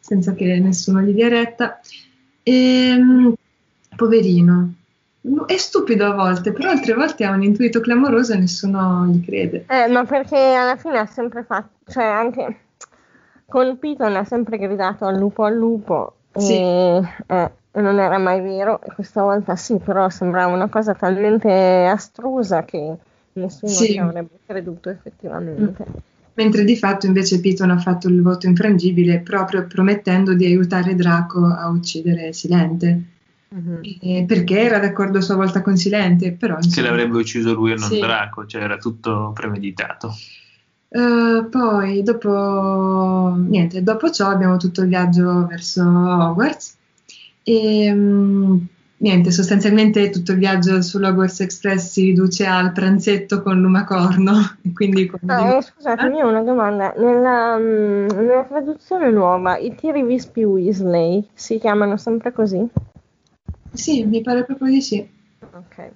[0.00, 1.80] senza che nessuno gli dia retta.
[2.42, 3.00] E,
[3.94, 4.74] poverino,
[5.46, 9.64] è stupido a volte, però altre volte ha un intuito clamoroso e nessuno gli crede.
[9.68, 12.56] Eh, ma perché alla fine ha sempre fatto, cioè anche
[13.46, 16.54] con Piton ha sempre gridato al lupo al lupo Sì.
[16.54, 21.50] e, eh, non era mai vero, e questa volta sì, però sembrava una cosa talmente
[21.86, 22.94] astrusa che
[23.34, 23.92] nessuno Sì.
[23.92, 25.84] ci avrebbe creduto effettivamente.
[26.34, 31.44] Mentre di fatto invece Piton ha fatto il voto infrangibile proprio promettendo di aiutare Draco
[31.46, 33.02] a uccidere Silente.
[34.02, 36.88] E perché era d'accordo a sua volta con Silente, però Che insomma.
[36.88, 38.00] l'avrebbe ucciso lui e non Sì.
[38.00, 40.12] Draco, cioè era tutto premeditato.
[40.88, 46.76] Eh, poi dopo niente, dopo ciò abbiamo tutto il viaggio verso Hogwarts
[47.42, 48.56] e mm,
[48.98, 55.06] niente, sostanzialmente tutto il viaggio sull'Hogwarts Express si riduce al pranzetto con Lumacorno e quindi
[55.06, 56.94] con Ah, eh, scusatemi, ho una domanda.
[56.96, 62.64] Nella, mm, nella traduzione nuova, i tiri vispi Weasley si chiamano sempre così?
[63.74, 65.06] Sì, mi pare proprio di sì.
[65.52, 65.90] Ok.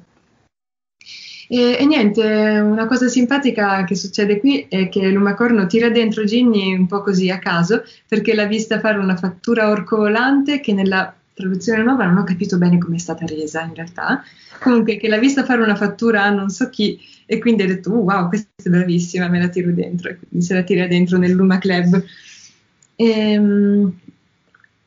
[1.51, 6.75] E, e niente, una cosa simpatica che succede qui è che Lumacorno tira dentro Ginny
[6.75, 11.83] un po' così a caso perché l'ha vista fare una fattura orcovolante che nella traduzione
[11.83, 14.23] nuova non ho capito bene come è stata resa in realtà.
[14.61, 17.93] Comunque che l'ha vista fare una fattura a non so chi e quindi ha detto
[17.93, 21.17] "Uh, wow, questa è bravissima, me la tiro dentro e quindi se la tira dentro
[21.17, 22.03] nel Luma Club.
[22.97, 23.93] Ehm,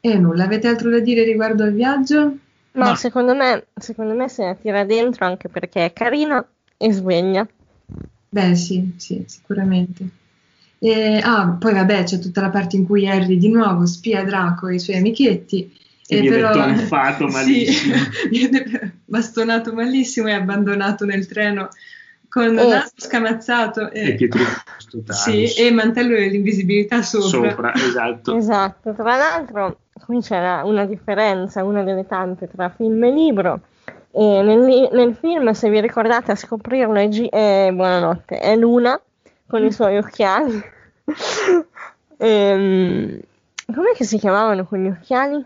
[0.03, 2.35] E, nulla, avete altro da dire riguardo al viaggio?
[2.73, 2.95] Ma No.
[2.95, 6.45] secondo me, secondo me se la tira dentro anche perché è carina
[6.77, 7.47] e sveglia.
[8.29, 10.07] Beh, sì, sì, sicuramente.
[10.79, 14.67] E, ah, poi vabbè, c'è tutta la parte in cui Harry di nuovo spia Draco
[14.67, 15.77] e i suoi amichetti.
[16.07, 17.95] E viene tonfato malissimo.
[17.95, 21.69] Sì, viene bastonato malissimo e abbandonato nel treno
[22.29, 22.69] con Oh.
[22.69, 24.29] naso scamazzato E e,
[25.13, 27.49] sì, e mantello dell'invisibilità sopra.
[27.49, 28.37] sopra, esatto.
[28.37, 33.61] Esatto, tra l'altro qui c'era una differenza, una delle tante tra film e libro.
[34.11, 38.55] E nel, li- nel film, se vi ricordate, a scoprirlo è, Gi- è buonanotte, è
[38.57, 38.99] Luna
[39.47, 40.61] con i suoi occhiali.
[42.23, 43.19] Ehm,
[43.73, 45.43] com'è che si chiamavano quegli occhiali?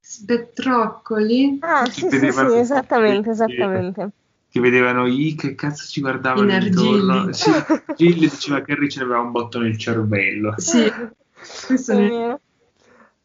[0.00, 4.10] Spettroccoli, Ah, Che sì, sì, sì, vedevano- esattamente, esattamente.
[4.50, 7.32] Che vedevano i che cazzo ci guardavano In intorno.
[7.32, 7.50] Sì,
[7.96, 10.54] Gilly diceva che Harry ce n'aveva un botto nel cervello.
[10.58, 10.90] sì,
[11.66, 12.40] questo È vero.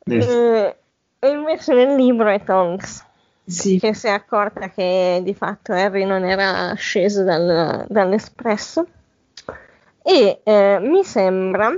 [0.07, 0.75] E,
[1.19, 3.03] e invece nel libro è Tonks.
[3.43, 8.85] sì, che si è accorta che di fatto Harry non era sceso dal- dall'espresso
[10.03, 11.75] e eh, mi sembra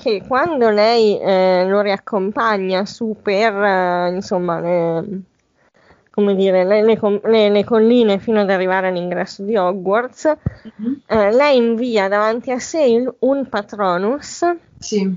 [0.00, 5.20] che quando lei eh, lo riaccompagna su per eh, insomma le,
[6.10, 10.36] come dire, le, le le- colline fino ad arrivare all'ingresso di Hogwarts,
[10.78, 11.00] Mhm.
[11.06, 14.44] eh, lei invia davanti a sé il- un Patronus
[14.78, 15.16] sì,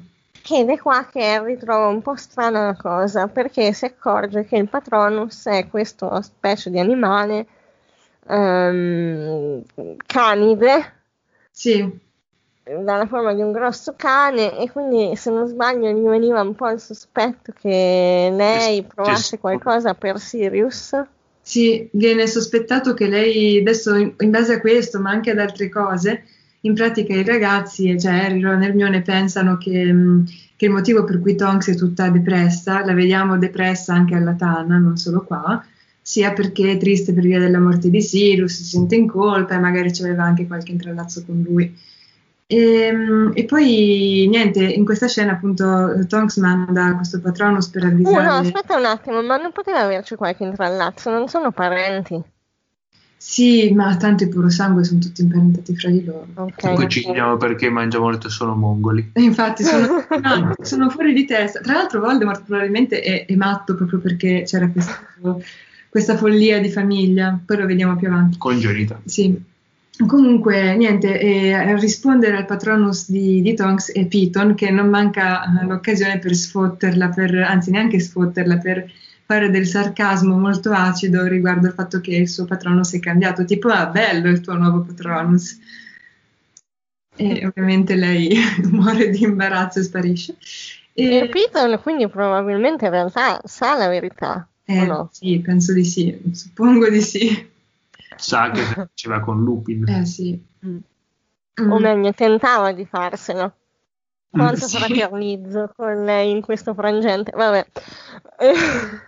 [0.58, 4.58] ed è qua che Harry trova un po' strana la cosa, perché si accorge che
[4.58, 7.46] il Patronus è questo specie di animale
[8.28, 9.64] ehm,
[10.06, 10.94] canide,
[11.52, 12.08] sì,
[12.64, 16.70] dalla forma di un grosso cane, e quindi se non sbaglio gli veniva un po'
[16.70, 21.02] il sospetto che lei Che- provasse che- qualcosa per Sirius.
[21.42, 25.68] Sì, viene sospettato che lei, adesso in, in base a questo, ma anche ad altre
[25.68, 26.26] cose,
[26.62, 30.26] in pratica i ragazzi, cioè Harry, Ron e Hermione, pensano che, mh,
[30.60, 34.78] che il motivo per cui Tonks è tutta depressa, la vediamo depressa anche alla Tana,
[34.78, 35.64] non solo qua,
[36.02, 39.60] sia perché è triste per via della morte di Sirius, si sente in colpa e
[39.60, 41.74] magari c'aveva anche qualche intrallazzo con lui.
[42.46, 47.86] E, mh, e poi niente, in questa scena appunto Tonks manda questo Patronus per Uh,
[47.86, 48.48] no, avvisare...
[48.48, 52.22] aspetta un attimo, ma non poteva averci qualche intrallazzo, non sono parenti.
[53.22, 56.26] Sì, ma tanto i puro sangue sono tutti imparentati fra di loro.
[56.36, 56.74] Ok.
[56.74, 59.12] Poi ci chiediamo perché mangia molto solo mongoli.
[59.12, 61.60] E infatti sono, no, sono fuori di testa.
[61.60, 64.98] Tra l'altro Voldemort probabilmente è, è matto proprio perché c'era questa,
[65.90, 68.38] questa follia di famiglia, poi lo vediamo più avanti.
[68.38, 69.02] Congenita.
[69.04, 69.38] Sì.
[70.08, 75.44] Comunque, niente, eh, a rispondere al patronus di, di Tonks è Piton che non manca
[75.44, 78.90] eh, l'occasione per sfotterla, per, anzi neanche sfotterla, per
[79.30, 83.68] fare del sarcasmo molto acido riguardo al fatto che il suo patronus è cambiato, tipo
[83.68, 85.60] ah bello il tuo nuovo patronus.
[87.16, 88.36] E ovviamente lei
[88.72, 90.36] muore di imbarazzo e sparisce.
[90.94, 95.10] E E, Piton quindi probabilmente in realtà sa la verità, eh, no?
[95.12, 97.48] Sì, penso di sì, suppongo di sì.
[98.16, 99.88] Sa che faceva con Lupin.
[99.88, 100.44] Eh sì.
[100.66, 100.78] Mm.
[101.62, 101.72] Mm.
[101.72, 103.54] O meglio, tentava di farselo.
[104.32, 104.78] Quanto sì.
[104.78, 107.32] fraternizzo con lei in questo frangente.
[107.36, 107.66] Vabbè.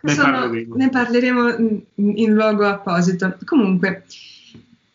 [0.02, 0.76] Ne Sono- parleremo.
[0.76, 3.38] ne parleremo in, in luogo apposito.
[3.46, 4.04] Comunque,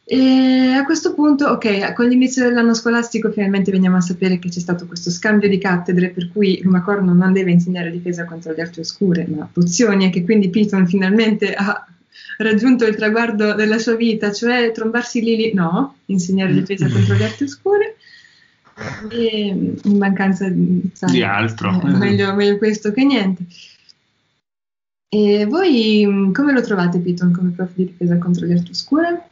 [0.08, 4.60] E a questo punto, ok, con l'inizio dell'anno scolastico finalmente veniamo a sapere che c'è
[4.60, 8.80] stato questo scambio di cattedre per cui Rumacorno non deve insegnare difesa contro le arti
[8.80, 11.84] oscure, ma pozioni e che quindi Piton finalmente ha
[12.38, 17.42] raggiunto il traguardo della sua vita, cioè trombarsi lì, no, insegnare difesa contro le arti
[17.44, 17.96] oscure.
[19.08, 19.46] E
[19.82, 20.52] in mancanza
[20.92, 21.80] sai, di altro.
[21.80, 23.46] eh, meglio, meglio questo che niente.
[25.08, 29.28] E voi mh, come lo trovate Piton come prof di difesa contro le arti oscure?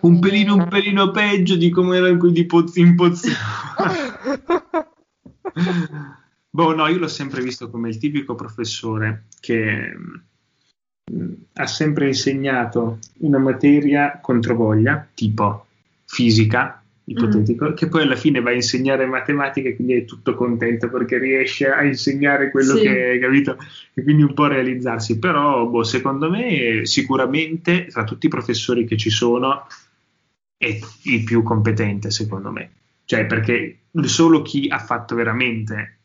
[0.00, 3.30] Un pelino, un pelino peggio di come era qui di Pozzi in Pozzi.
[6.50, 9.92] boh, no, io l'ho sempre visto come il tipico professore che
[11.10, 15.66] mh, ha sempre insegnato una materia controvoglia, tipo
[16.06, 20.88] fisica, ipotetico, che poi alla fine va a insegnare matematica e quindi è tutto contento
[20.88, 22.82] perché riesce a insegnare quello Sì.
[22.82, 23.58] che hai capito
[23.92, 25.18] e quindi un po' realizzarsi.
[25.18, 29.66] Però, boh, secondo me, sicuramente tra tutti i professori che ci sono
[30.56, 32.70] è il più competente, secondo me.
[33.04, 35.98] Cioè, perché solo chi ha fatto veramente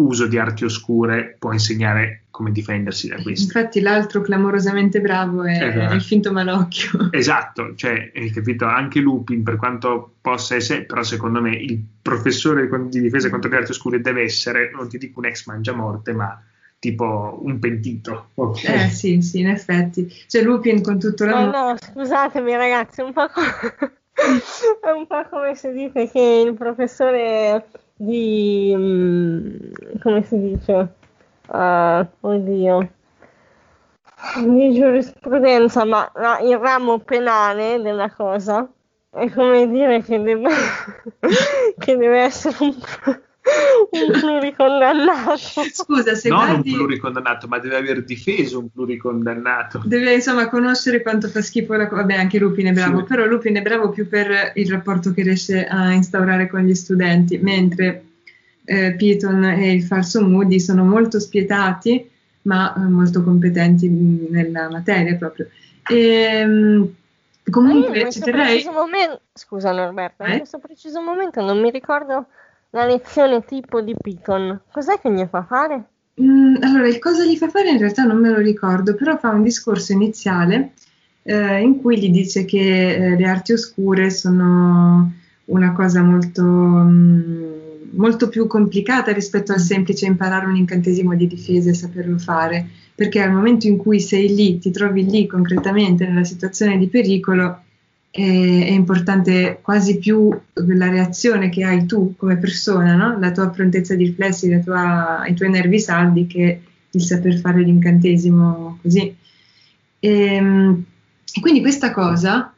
[0.00, 3.44] uso di arti oscure può insegnare come difendersi da queste.
[3.44, 5.94] Infatti l'altro clamorosamente bravo è Esatto.
[5.94, 7.08] il finto malocchio.
[7.12, 12.68] Esatto, cioè, hai capito, anche Lupin, per quanto possa essere, però secondo me il professore
[12.88, 16.42] di difesa contro le arti oscure deve essere, non ti dico un ex mangiamorte, ma
[16.78, 18.30] tipo un pentito.
[18.34, 18.64] ok?
[18.68, 20.10] Eh sì, sì, in effetti.
[20.26, 21.58] Cioè Lupin con tutto No, l'amore...
[21.72, 23.92] no, scusatemi ragazzi, è un po' come,
[24.82, 27.66] è un po' come si dice che il professore
[28.00, 28.72] di...
[28.74, 30.94] mm, come si dice?
[31.48, 32.88] Ah, oddio.
[34.44, 38.68] Di giurisprudenza, ma no, il ramo penale della cosa
[39.10, 40.48] è come dire che deve,
[41.78, 42.74] che deve essere un,
[43.90, 45.62] un pluricondannato.
[45.72, 46.70] Scusa, se non guardi...
[46.70, 49.82] un pluricondannato, ma deve aver difeso un pluricondannato.
[49.84, 52.02] Deve insomma conoscere quanto fa schifo la cosa.
[52.02, 53.04] Vabbè, anche Lupin è bravo, Sì.
[53.04, 57.38] però Lupin è bravo più per il rapporto che riesce a instaurare con gli studenti,
[57.38, 58.04] mentre
[58.64, 62.08] eh, Piton e il falso Moody sono molto spietati,
[62.42, 65.48] ma eh, molto competenti mh, nella materia proprio.
[65.88, 66.92] E, in
[67.50, 68.46] comunque ci questo terrei.
[68.46, 70.36] preciso momento, scusa Norberto, in Eh?
[70.38, 72.26] questo preciso momento non mi ricordo
[72.70, 74.60] la lezione tipo di Python.
[74.70, 75.84] Cos'è che gli fa fare?
[76.20, 79.30] Mm, allora, il cosa gli fa fare in realtà non me lo ricordo, però fa
[79.30, 80.72] un discorso iniziale
[81.22, 85.12] eh, in cui gli dice che eh, le arti oscure sono
[85.46, 87.42] una cosa molto, mm,
[87.92, 93.20] molto più complicata rispetto al semplice imparare un incantesimo di difesa e saperlo fare, perché
[93.20, 97.62] al momento in cui sei lì, ti trovi lì concretamente nella situazione di pericolo,
[98.10, 103.18] è, è importante quasi più la reazione che hai tu come persona, no?
[103.18, 107.62] la tua prontezza di riflessi, la tua- i tuoi nervi saldi che il saper fare
[107.62, 109.14] l'incantesimo così.
[110.00, 110.84] Ehm,
[111.32, 112.52] E, quindi questa cosa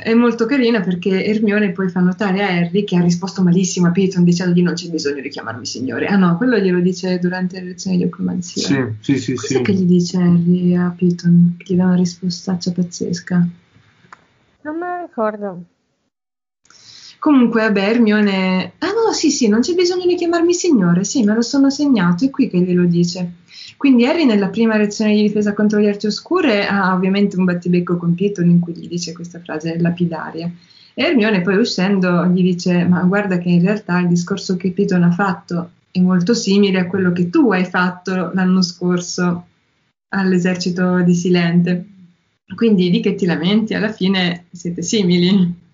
[0.00, 3.92] è molto carina perché Hermione poi fa notare a Harry che ha risposto malissimo a
[3.92, 6.06] Piton dicendogli non c'è bisogno di chiamarmi signore.
[6.06, 8.96] Ah no, quello glielo dice durante le lezioni di occlumanzia.
[9.00, 9.34] Sì, sì, sì.
[9.34, 9.62] Cos'è sì.
[9.62, 11.54] che gli dice Harry a Piton?
[11.56, 13.48] Che gli dà una rispostaccia pazzesca.
[14.66, 15.62] Non me lo ricordo.
[17.20, 18.72] Comunque, vabbè, Hermione...
[18.78, 22.24] Ah no, sì, sì, non c'è bisogno di chiamarmi signore, sì, me lo sono segnato,
[22.24, 23.34] è qui che glielo dice.
[23.76, 27.96] Quindi Harry nella prima lezione di difesa contro le arti oscure ha ovviamente un battibecco
[27.96, 30.50] con Piton in cui gli dice questa frase lapidaria.
[30.94, 35.04] E Hermione poi uscendo gli dice, ma guarda che in realtà il discorso che Piton
[35.04, 39.46] ha fatto è molto simile a quello che tu hai fatto l'anno scorso
[40.08, 41.86] all'esercito di Silente.
[42.54, 43.74] Quindi di che ti lamenti?
[43.74, 45.64] Alla fine siete simili.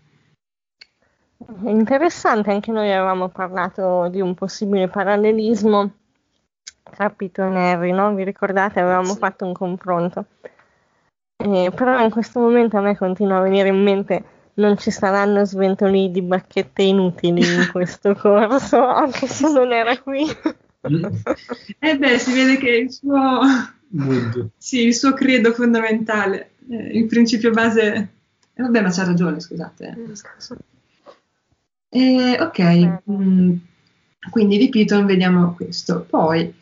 [1.64, 5.92] Interessante, anche noi avevamo parlato di un possibile parallelismo
[6.82, 8.14] tra Piton e Harry, no?
[8.14, 8.80] Vi ricordate?
[8.80, 9.18] Avevamo Sì.
[9.18, 10.24] fatto un confronto.
[11.36, 15.44] Eh, però in questo momento a me continua a venire in mente non ci saranno
[15.44, 20.24] sventoli di bacchette inutili in questo corso, anche se non era qui.
[21.80, 23.40] Eh beh, si vede che il suo,
[23.92, 24.50] Mood.
[24.56, 28.08] sì, il suo credo fondamentale, eh, il principio base...
[28.54, 29.96] eh, vabbè, ma c'ha ragione, scusate.
[31.88, 33.54] Eh, ok, mm,
[34.30, 36.06] quindi di Piton vediamo questo.
[36.08, 36.52] Poi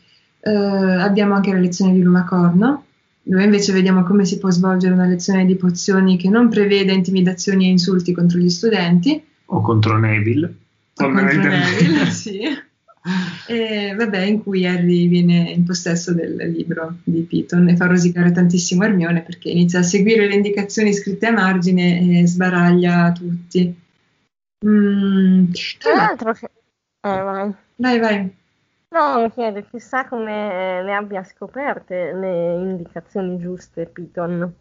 [0.40, 2.84] eh, abbiamo anche la lezione di Lumacorno,
[3.22, 7.66] dove invece vediamo come si può svolgere una lezione di pozioni che non prevede intimidazioni
[7.66, 9.22] e insulti contro gli studenti.
[9.46, 10.54] O contro Neville.
[10.96, 11.42] o contro.
[11.42, 12.40] Neville, sì.
[13.46, 18.30] E, vabbè, in cui Harry viene in possesso del libro di Piton e fa rosicare
[18.30, 23.74] tantissimo Hermione perché inizia a seguire le indicazioni scritte a margine e sbaraglia tutti.
[24.66, 26.44] Mm, Tra l'altro- che...
[26.44, 26.50] eh,
[27.00, 27.54] vai.
[27.76, 28.34] vai, vai.
[28.90, 34.52] No, mi chiedo, chissà come le abbia scoperte le indicazioni giuste Piton.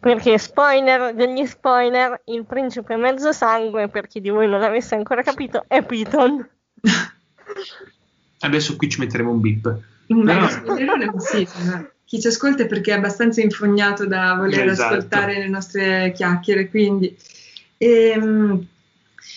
[0.00, 5.22] Perché spoiler degli spoiler, il principe mezzo sangue, per chi di voi non l'avesse ancora
[5.22, 6.48] capito, è Piton.
[8.40, 9.78] Adesso qui ci metteremo un bip.
[10.08, 11.18] Ma No.
[11.20, 11.46] sì,
[12.04, 14.94] chi ci ascolta è perché è abbastanza infognato da voler Esatto.
[14.94, 17.16] ascoltare le nostre chiacchiere, quindi...
[17.78, 18.66] Ehm,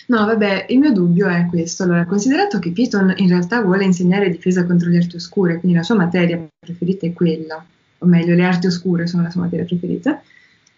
[0.07, 1.83] no, vabbè, il mio dubbio è questo.
[1.83, 5.83] Allora, considerato che Piton in realtà vuole insegnare difesa contro le arti oscure, quindi la
[5.83, 7.65] sua materia preferita è quella,
[7.99, 10.21] o meglio, le arti oscure sono la sua materia preferita,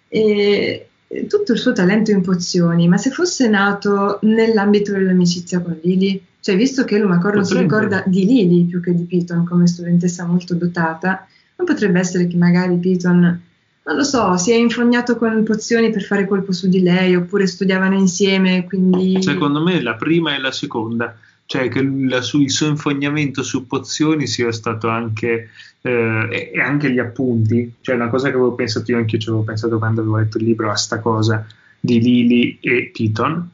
[0.08, 0.88] e
[1.28, 6.56] tutto il suo talento in pozioni, ma se fosse nato nell'ambito dell'amicizia con Lily, cioè
[6.56, 11.28] visto che Lumacorno si ricorda di Lily più che di Piton come studentessa molto dotata,
[11.58, 13.42] non potrebbe essere che magari Piton,
[13.84, 17.46] non lo so, si è infognato con pozioni per fare colpo su di lei, oppure
[17.48, 19.22] studiavano insieme, quindi...
[19.22, 23.68] Secondo me la prima e la seconda, cioè che la- su- il suo infognamento su
[23.68, 25.50] pozioni sia stato anche,
[25.82, 29.22] eh, e, e anche gli appunti, cioè una cosa che avevo pensato io anche io
[29.22, 31.46] ci avevo pensato quando avevo letto il libro a sta cosa
[31.80, 33.50] di Lily e Piton,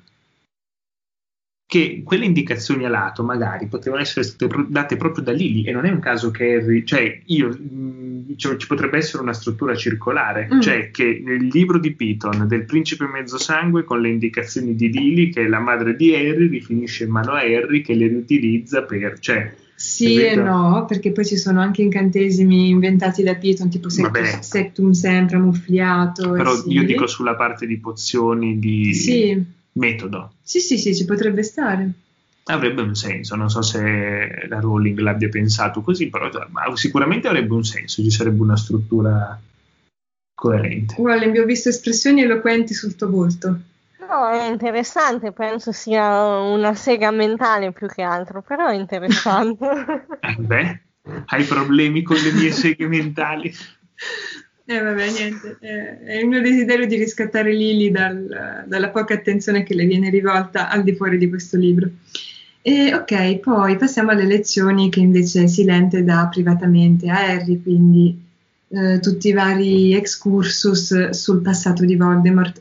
[1.68, 5.72] che quelle indicazioni a lato magari potevano essere state pro- date proprio da Lily e
[5.72, 9.74] non è un caso che Harry, cioè io, mh, cioè, ci potrebbe essere una struttura
[9.76, 10.60] circolare, Mm.
[10.60, 15.44] cioè che nel libro di Piton del principe mezzosangue con le indicazioni di Lily che
[15.46, 19.54] è la madre di Harry rifinisce in mano a Harry che le riutilizza per, cioè,
[19.76, 24.92] Sì e no, perché poi ci sono anche incantesimi inventati da Piton, tipo sectum, sectum
[24.92, 26.34] sempre ammuffliato.
[26.36, 29.44] e però io dico sulla parte di pozioni di Sì,
[29.76, 30.34] metodo.
[30.42, 31.90] sì, sì, sì, ci potrebbe stare.
[32.46, 37.54] Avrebbe un senso, non so se la Rowling l'abbia pensato così, però ma sicuramente avrebbe
[37.54, 39.40] un senso, ci sarebbe una struttura
[40.36, 40.96] coerente.
[41.00, 43.60] Wallenby, ho visto espressioni eloquenti sul tuo volto.
[44.08, 49.66] No, è interessante, penso sia una sega mentale più che altro, però è interessante.
[50.26, 50.82] Eh, beh,
[51.28, 53.54] hai problemi con le mie seghe mentali?
[54.68, 59.62] Eh vabbè, niente, eh, è il mio desiderio di riscattare Lily dal- dalla poca attenzione
[59.62, 61.88] che le viene rivolta al di fuori di questo libro.
[62.64, 68.20] E, ok, poi passiamo alle lezioni che invece Silente dà privatamente a Harry, quindi
[68.70, 72.60] eh, tutti i vari excursus sul passato di Voldemort.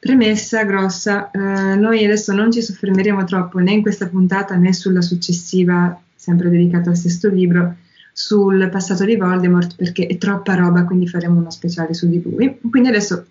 [0.00, 5.02] Premessa grossa, eh, noi adesso non ci soffermeremo troppo né in questa puntata né sulla
[5.02, 7.76] successiva, sempre dedicata al sesto libro,
[8.18, 12.58] sul passato di Voldemort perché è troppa roba, quindi faremo uno speciale su di lui.
[12.68, 13.26] Quindi adesso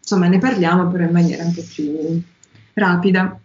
[0.00, 2.20] insomma ne parliamo però in maniera un po' più
[2.74, 3.38] rapida.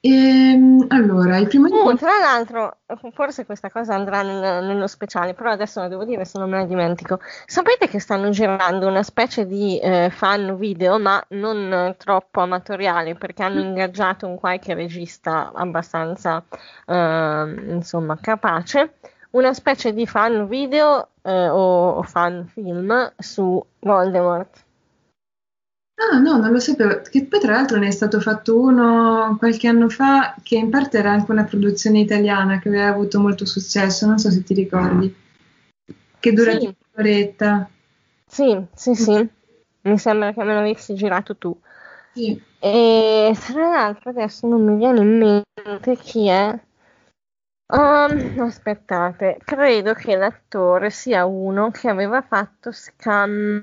[0.00, 2.78] Ehm, allora, il primo Uh, incontro- tra l'altro,
[3.12, 6.56] forse questa cosa andrà nel- nello speciale, però adesso la devo dire se non me
[6.56, 7.20] la dimentico.
[7.46, 13.14] Sapete che stanno girando una specie di eh, fan video, ma non eh, troppo amatoriale,
[13.14, 16.42] perché hanno ingaggiato un qualche regista abbastanza,
[16.86, 18.94] ehm, insomma, capace.
[19.32, 24.64] Una specie di fan video eh, o, o fan film su Voldemort.
[25.94, 27.00] Ah, no, non lo sapevo.
[27.00, 30.98] Che poi tra l'altro ne è stato fatto uno qualche anno fa, che in parte
[30.98, 35.14] era anche una produzione italiana che aveva avuto molto successo, non so se ti ricordi,
[36.18, 36.74] che dura Sì.
[36.94, 37.68] un'oretta.
[38.26, 39.28] Sì, sì, sì.
[39.82, 41.56] Mi sembra che me l'avessi girato tu.
[42.12, 42.40] Sì.
[42.58, 46.58] E tra l'altro adesso non mi viene in mente chi è.
[47.74, 53.62] Um, aspettate, credo che l'attore sia uno che aveva fatto Scam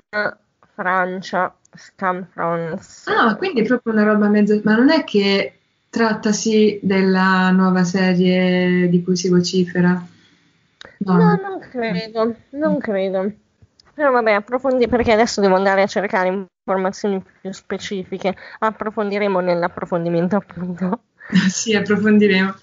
[0.74, 3.12] Francia, Scam France.
[3.12, 4.60] Ah, quindi è proprio una roba mezza...
[4.64, 5.60] Ma non è che
[5.92, 10.04] trattasi della nuova serie di cui si vocifera?
[11.00, 13.32] No, non credo, non credo.
[13.94, 18.36] Però vabbè, approfondi perché adesso devo andare a cercare informazioni più specifiche.
[18.58, 21.02] Approfondiremo nell'approfondimento, appunto.
[21.50, 22.56] Sì, approfondiremo.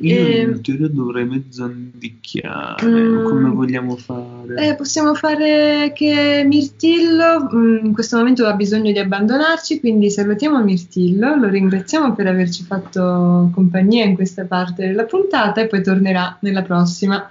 [0.00, 0.50] Io Ehm.
[0.54, 3.24] in teoria dovrei mezzandicchiare, Mm.
[3.24, 4.54] come vogliamo fare?
[4.68, 10.62] Eh, possiamo fare che Mirtillo mm, in questo momento ha bisogno di abbandonarci, quindi salutiamo
[10.62, 16.38] Mirtillo, lo ringraziamo per averci fatto compagnia in questa parte della puntata e poi tornerà
[16.40, 17.28] nella prossima.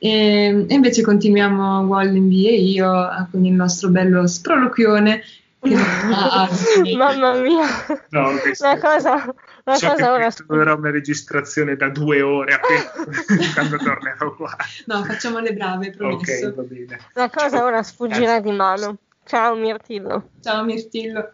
[0.00, 5.22] E, e invece continuiamo Wallenby e io a- con il nostro bello sproloquione.
[5.60, 6.94] Ah, sì.
[6.94, 7.66] Mamma mia,
[8.10, 8.30] No,
[8.60, 9.34] la cosa,
[9.64, 14.56] la so cosa ora troverò una registrazione da due ore appena quando tornerò qua.
[14.86, 16.46] No, facciamo le brave, promesso.
[16.48, 17.00] Ok, va bene.
[17.14, 17.66] La cosa Ciao.
[17.66, 18.98] ora sfuggirà di mano.
[19.24, 20.30] Ciao Mirtillo.
[20.40, 21.32] Ciao Mirtillo.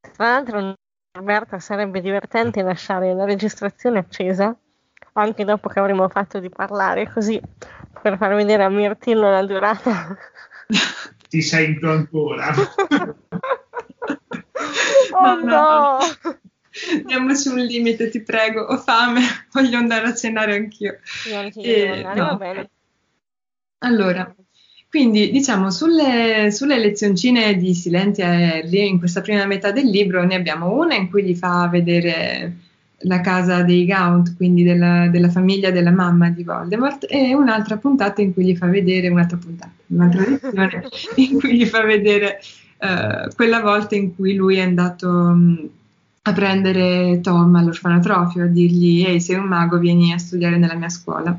[0.00, 0.74] Tra l'altro,
[1.12, 4.56] Roberta, sarebbe divertente lasciare la registrazione accesa
[5.12, 7.40] anche dopo che avremo fatto di parlare, così
[8.00, 10.16] per far vedere a Mirtillo la durata.
[11.28, 12.52] Ti sento ancora.
[15.12, 15.98] oh No, no, no!
[17.04, 18.62] Diamoci un limite, ti prego.
[18.62, 19.20] Ho fame,
[19.52, 20.98] voglio andare a cenare anch'io.
[21.26, 22.14] Io Eh, no.
[22.14, 22.70] va bene.
[23.78, 24.34] Allora,
[24.88, 30.24] Quindi, diciamo, sulle, sulle, lezioncine di Silenti a Harry, in questa prima metà del libro,
[30.24, 32.67] ne abbiamo una in cui gli fa vedere
[33.02, 38.20] la casa dei Gaunt, quindi della, della, famiglia della mamma di Voldemort, e un'altra puntata
[38.20, 42.40] in cui gli fa vedere, un'altra puntata, un'altra lezione in cui gli fa vedere
[42.78, 45.68] uh, quella volta in cui lui è andato um,
[46.22, 50.88] a prendere Tom all'orfanotrofio, a dirgli, ehi, sei un mago, vieni a studiare nella mia
[50.88, 51.38] scuola.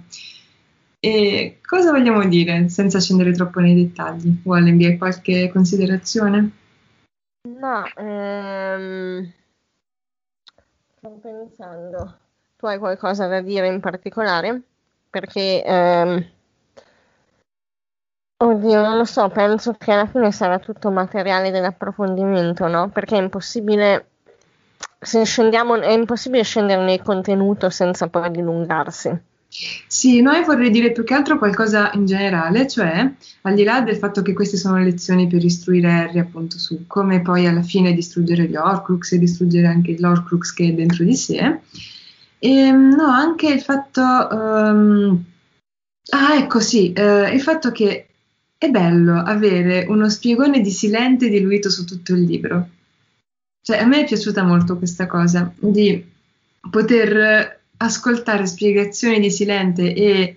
[1.01, 4.33] E cosa vogliamo dire senza scendere troppo nei dettagli?
[4.43, 6.51] Wallenby, hai qualche considerazione?
[7.47, 9.31] No, ehm,
[10.99, 12.19] sto pensando.
[12.57, 14.61] Tu hai qualcosa da dire in particolare?
[15.09, 16.25] Perché, ehm,
[18.37, 22.89] oddio, non lo so, penso che alla fine sarà tutto materiale dell'approfondimento, no?
[22.89, 24.09] Perché è impossibile,
[24.99, 29.21] se scendiamo, è impossibile scendere nel contenuto senza poi dilungarsi.
[29.51, 33.97] Sì, noi vorrei dire più che altro qualcosa in generale, cioè al di là del
[33.97, 38.45] fatto che queste sono lezioni per istruire Harry appunto su come poi alla fine distruggere
[38.45, 41.61] gli Horcrux e distruggere anche l'Horcrux che è dentro di sé,
[42.37, 45.23] e, ehm, no, anche il fatto, um,
[46.11, 48.07] ah ecco sì, uh, il fatto che
[48.57, 52.69] è bello avere uno spiegone di Silente diluito su tutto il libro.
[53.61, 56.05] Cioè a me è piaciuta molto questa cosa di
[56.69, 60.35] poter ascoltare spiegazioni di Silente e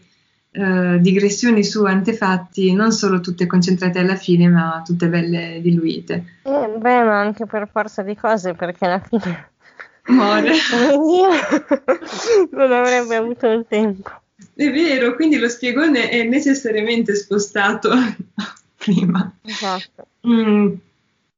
[0.51, 6.25] eh, digressioni su antefatti non solo tutte concentrate alla fine, ma tutte belle diluite.
[6.43, 9.51] Eh, beh, ma anche per forza di cose, perché alla fine
[10.07, 10.53] muore.
[12.51, 14.11] non avrebbe avuto il tempo.
[14.55, 17.91] È vero, quindi lo spiegone è necessariamente spostato
[18.77, 19.33] prima.
[19.43, 20.07] Esatto.
[20.27, 20.73] Mm.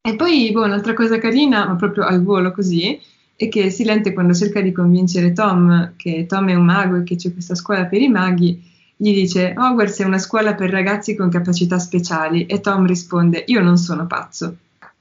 [0.02, 3.00] E poi, boh, un'altra cosa carina, ma proprio al volo così,
[3.36, 7.16] e che Silente quando cerca di convincere Tom che Tom è un mago e che
[7.16, 8.62] c'è questa scuola per i maghi,
[8.96, 13.60] gli dice Hogwarts è una scuola per ragazzi con capacità speciali e Tom risponde io
[13.60, 14.56] non sono pazzo.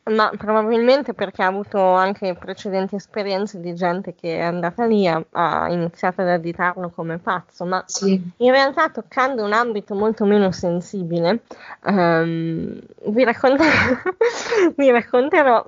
[0.06, 5.24] Ma probabilmente perché ha avuto anche precedenti esperienze di gente che è andata lì, ha,
[5.32, 8.22] ha iniziato ad additarlo come pazzo, ma sì.
[8.38, 11.44] in realtà toccando un ambito molto meno sensibile,
[11.86, 12.78] um,
[13.08, 13.70] vi, racconterò,
[14.76, 15.66] vi racconterò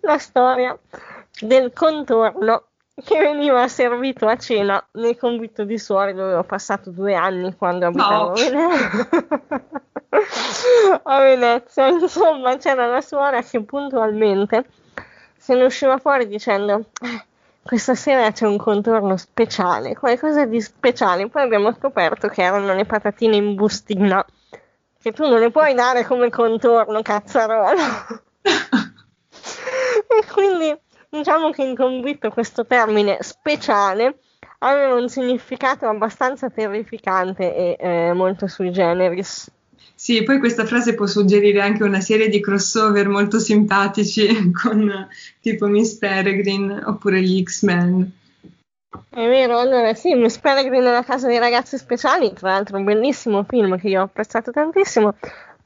[0.00, 0.78] la storia
[1.40, 2.64] del contorno
[3.04, 7.86] che veniva servito a cena nel convitto di Suori dove ho passato due anni quando
[7.86, 8.30] abitavo no.
[8.30, 9.08] a, Venezia.
[11.02, 11.86] a Venezia.
[11.88, 14.64] Insomma, c'era la suora che puntualmente
[15.36, 17.24] se ne usciva fuori dicendo eh,
[17.62, 21.28] questa sera c'è un contorno speciale, qualcosa di speciale.
[21.28, 24.24] Poi abbiamo scoperto che erano le patatine in bustina,
[25.02, 27.74] che tu non le puoi dare come contorno, cazzarola.
[29.98, 30.76] e quindi
[31.08, 34.18] diciamo che in convitto questo termine speciale
[34.58, 39.50] aveva un significato abbastanza terrificante e eh, molto sui generis.
[39.94, 45.08] Sì, poi questa frase può suggerire anche una serie di crossover molto simpatici con
[45.40, 48.12] tipo Miss Peregrine oppure gli X-Men.
[49.08, 53.44] È vero, allora sì, Miss Peregrine nella casa dei ragazzi speciali, tra l'altro un bellissimo
[53.44, 55.14] film che io ho apprezzato tantissimo,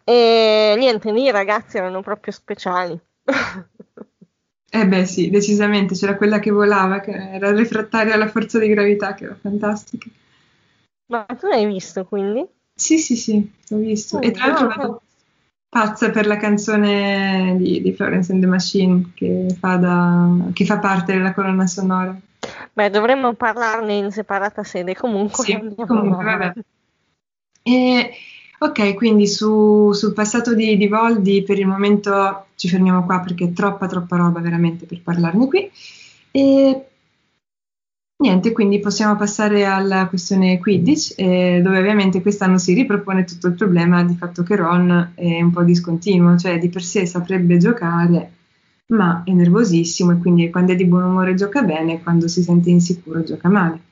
[0.05, 2.99] e niente, lì i ragazzi erano proprio speciali.
[4.72, 9.14] Eh beh sì, decisamente, c'era quella che volava, che era refrattaria alla forza di gravità,
[9.14, 10.08] che era fantastica.
[11.06, 12.46] Ma tu l'hai visto quindi?
[12.72, 14.18] Sì, sì, sì, l'ho visto.
[14.18, 15.02] Oh, e tra l'altro no, vado
[15.70, 20.78] pazza per la canzone di, di, Florence and the Machine che fa, da, che fa
[20.78, 22.18] parte della colonna sonora.
[22.72, 25.44] Beh, dovremmo parlarne in separata sede comunque.
[25.44, 26.52] Sì, comunque, vabbè.
[27.62, 28.10] E
[28.62, 33.46] Ok, quindi su, sul passato di, di, Voldi per il momento ci fermiamo qua perché
[33.46, 35.70] è troppa troppa roba veramente per parlarne qui.
[36.30, 36.86] E
[38.18, 43.54] niente, quindi possiamo passare alla questione Quidditch, eh, dove ovviamente quest'anno si ripropone tutto il
[43.54, 48.32] problema di fatto che Ron è un po' discontinuo, cioè di per sé saprebbe giocare,
[48.88, 52.68] ma è nervosissimo e quindi quando è di buon umore gioca bene, quando si sente
[52.68, 53.88] insicuro gioca male.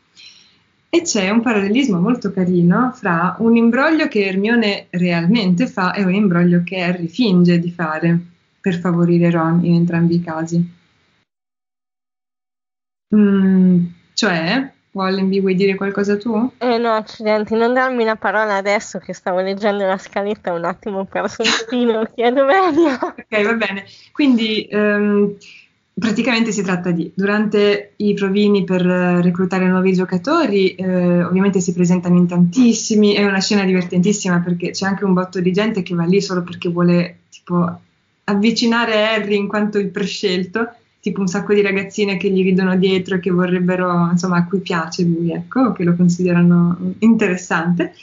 [0.91, 6.14] E c'è un parallelismo molto carino fra un imbroglio che Hermione realmente fa e un
[6.14, 8.18] imbroglio che Harry finge di fare
[8.59, 10.76] per favorire Ron in entrambi i casi.
[13.14, 13.84] Mm,
[14.14, 16.53] cioè, Wallenby, vuoi dire qualcosa tu?
[16.57, 21.05] Eh no, accidenti, non darmi una parola adesso che stavo leggendo la scaletta un attimo
[21.05, 22.93] per sottino, chiedo meglio.
[22.93, 23.84] Ok, va bene.
[24.12, 24.66] Quindi...
[24.72, 25.36] Um,
[25.99, 31.72] praticamente si tratta di, durante i provini per eh, reclutare nuovi giocatori, eh, ovviamente si
[31.72, 35.94] presentano in tantissimi, è una scena divertentissima perché c'è anche un botto di gente che
[35.94, 37.80] va lì solo perché vuole tipo
[38.24, 40.68] avvicinare Harry in quanto il prescelto,
[41.01, 44.59] tipo un sacco di ragazzine che gli ridono dietro e che vorrebbero, insomma, a cui
[44.59, 47.94] piace lui, ecco, che lo considerano interessante.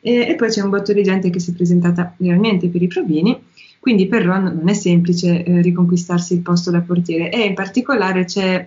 [0.00, 2.86] E, e, poi c'è un botto di gente che si è presentata realmente per i
[2.86, 3.36] provini,
[3.84, 8.24] quindi per Ron non è semplice eh, riconquistarsi il posto da portiere e in particolare
[8.24, 8.66] c'è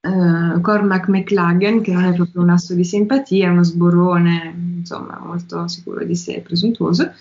[0.00, 5.68] uh, Cormac McLagan che non è proprio un asso di simpatia, uno sborone, insomma molto
[5.68, 7.12] sicuro di sé, presuntuoso,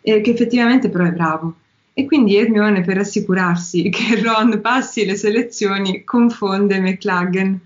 [0.00, 1.56] eh, che effettivamente però è bravo.
[1.92, 7.60] E quindi Hermione, per assicurarsi che Ron passi le selezioni, confonde McLagan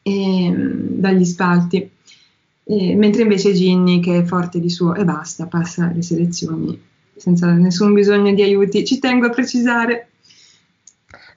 [0.00, 1.90] e, dagli spalti.
[2.70, 6.78] E, mentre invece Ginny, che è forte di suo e basta, passa le selezioni
[7.16, 8.84] senza nessun bisogno di aiuti.
[8.84, 10.08] Ci tengo a precisare.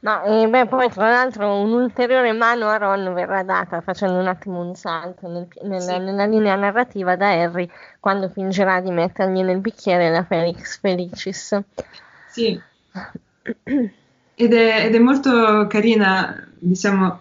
[0.01, 4.59] No, e beh, poi tra l'altro un'ulteriore mano a Ron verrà data facendo un attimo
[4.59, 5.99] un salto nel, nella, sì.
[5.99, 7.69] nella, linea narrativa da Harry
[7.99, 11.59] quando fingerà di mettergli nel bicchiere la Felix Felicis.
[12.29, 12.59] Sì.
[14.33, 17.19] Ed è, ed è molto carina, diciamo,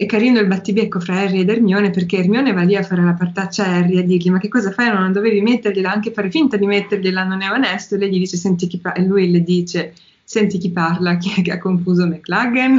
[0.00, 3.12] è carino il battibecco fra Harry ed Hermione perché Hermione va lì a fare la
[3.12, 6.56] partaccia a Harry a dirgli ma che cosa fai non dovevi mettergliela anche fare finta
[6.56, 9.42] di mettergliela non è onesto e lei gli dice senti chi fa e lui le
[9.42, 9.92] dice
[10.30, 12.78] senti chi parla, chi è che ha confuso McLagan?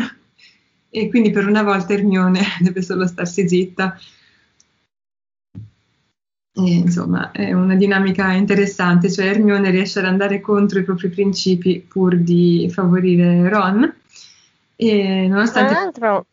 [0.89, 3.99] E quindi per una volta Hermione deve solo starsi zitta.
[6.53, 11.85] E, insomma, è una dinamica interessante, cioè Hermione riesce ad andare contro i propri principi
[11.85, 13.95] pur di favorire Ron.
[14.77, 16.29] E nonostante...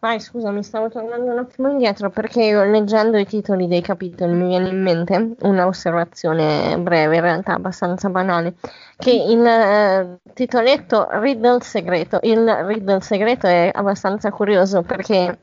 [0.00, 4.32] Vai, scusa, mi stavo tornando un attimo indietro perché io leggendo i titoli dei capitoli
[4.32, 8.54] mi viene in mente un'osservazione breve, in realtà abbastanza banale,
[8.96, 15.38] che il eh, titoletto Riddle segreto, il Riddle segreto è abbastanza curioso perché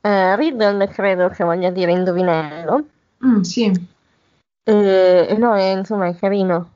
[0.00, 2.84] eh, Riddle credo che voglia dire indovinello.
[3.24, 3.72] Mm, sì.
[4.64, 6.70] E, no, è, insomma è carino.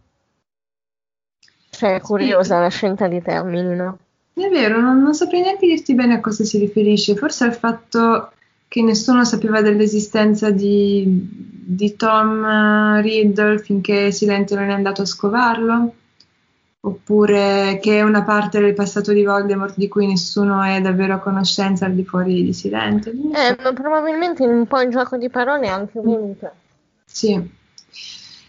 [1.71, 2.61] Cioè è curiosa sì.
[2.61, 3.99] la scelta di termini, no?
[4.39, 8.31] È vero, non, non saprei neanche dirti bene a cosa si riferisce, forse al fatto
[8.69, 15.07] che nessuno sapeva dell'esistenza di, di Tom eh, Riddle finché Silente non è andato a
[15.07, 15.93] scovarlo,
[16.81, 21.19] oppure che è una parte del passato di Voldemort di cui nessuno è davvero a
[21.19, 23.11] conoscenza al di fuori di Silente.
[23.11, 26.51] Eh, ma probabilmente un po' il gioco di parole è anche voluto.
[27.05, 27.57] Sì.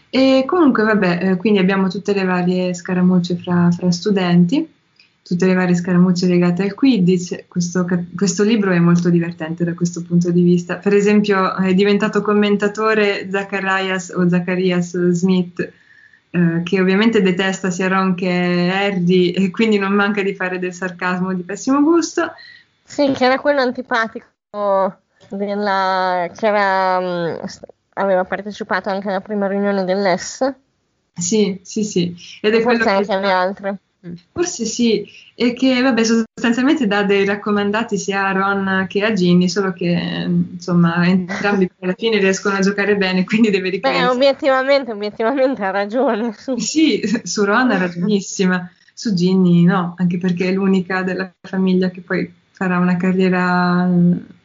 [0.08, 4.78] E comunque, vabbè, eh, quindi abbiamo tutte le varie scaramucce fra, fra studenti
[5.30, 7.44] tutte le varie scaramucce legate al Quidditch.
[7.46, 10.78] Questo, questo, libro è molto divertente da questo punto di vista.
[10.78, 15.72] Per esempio, è diventato commentatore Zacharias o Zacharias Smith,
[16.30, 20.74] eh, che ovviamente detesta sia Ron che Harry e quindi non manca di fare del
[20.74, 22.32] sarcasmo di pessimo gusto.
[22.82, 24.26] Sì, che era quello antipatico
[25.28, 27.40] della, che era, um,
[27.92, 30.52] aveva partecipato anche alla prima riunione dell'ES.
[31.12, 32.16] Sì, sì, sì.
[32.40, 33.78] Ed è Forse quello anche alle altre.
[34.06, 34.14] Mm.
[34.32, 39.46] Forse sì, e che vabbè, sostanzialmente dà dei raccomandati sia a Ron che a Ginny,
[39.46, 39.88] solo che
[40.26, 44.06] insomma entrambi alla fine riescono a giocare bene, quindi deve riprendere.
[44.06, 46.34] Beh, obiettivamente, obiettivamente ha ragione.
[46.56, 52.00] Sì, su Ron ha ragionissima, su Ginny no, anche perché è l'unica della famiglia che
[52.00, 53.86] poi farà una carriera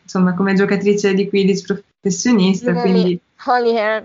[0.03, 3.19] insomma come giocatrice di Quidditch professionista, nelle quindi...
[3.45, 4.03] Holy Hair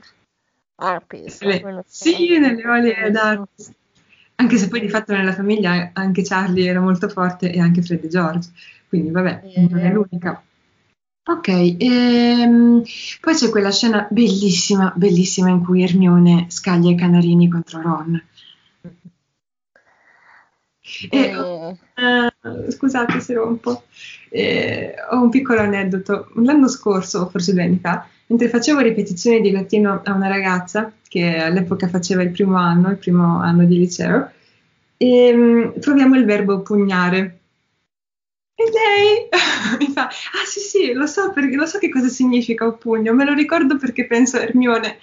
[0.77, 1.39] Harpies.
[1.87, 3.73] Sì, nelle Holy Hair Harpies
[4.41, 8.03] anche se poi di fatto nella famiglia anche Charlie era molto forte e anche Fred
[8.03, 8.49] e George,
[8.89, 9.67] quindi vabbè, eh.
[9.69, 10.43] non è l'unica.
[11.23, 12.83] Ok, ehm,
[13.21, 18.23] poi c'è quella scena bellissima, bellissima in cui Hermione scaglia i canarini contro Ron.
[21.11, 21.77] E, eh.
[21.95, 23.85] eh, scusate se rompo,
[24.31, 26.31] eh, ho un piccolo aneddoto.
[26.37, 31.37] L'anno scorso, forse due anni fa, mentre facevo ripetizioni di latino a una ragazza che
[31.37, 34.31] all'epoca faceva il primo anno, il primo anno di liceo,
[34.97, 37.39] e um, troviamo il verbo pugnare.
[38.55, 39.29] E lei
[39.81, 43.13] mi fa, ah sì sì, lo so, perché, lo so che cosa significa un pugno,
[43.15, 44.99] me lo ricordo perché penso a Hermione.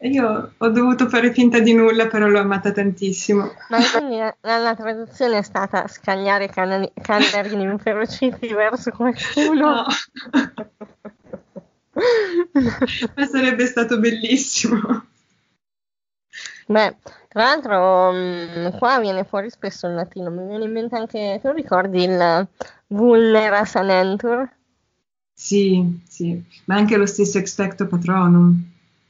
[0.00, 3.50] E io ho dovuto fare finta di nulla, però l'ho amata tantissimo.
[3.70, 9.66] Ma quindi la, la traduzione è stata scagliare canari, canarini inferociti verso qualcuno?
[9.72, 9.86] No.
[13.16, 15.06] Ma sarebbe stato bellissimo.
[16.66, 16.96] Beh,
[17.28, 21.50] tra l'altro mm, qua viene fuori spesso il latino, mi viene in mente anche, tu
[21.50, 22.48] ricordi il
[22.88, 24.48] Vulnera Sanentur?
[25.32, 28.60] Sì, sì, ma anche lo stesso Expecto Patronum.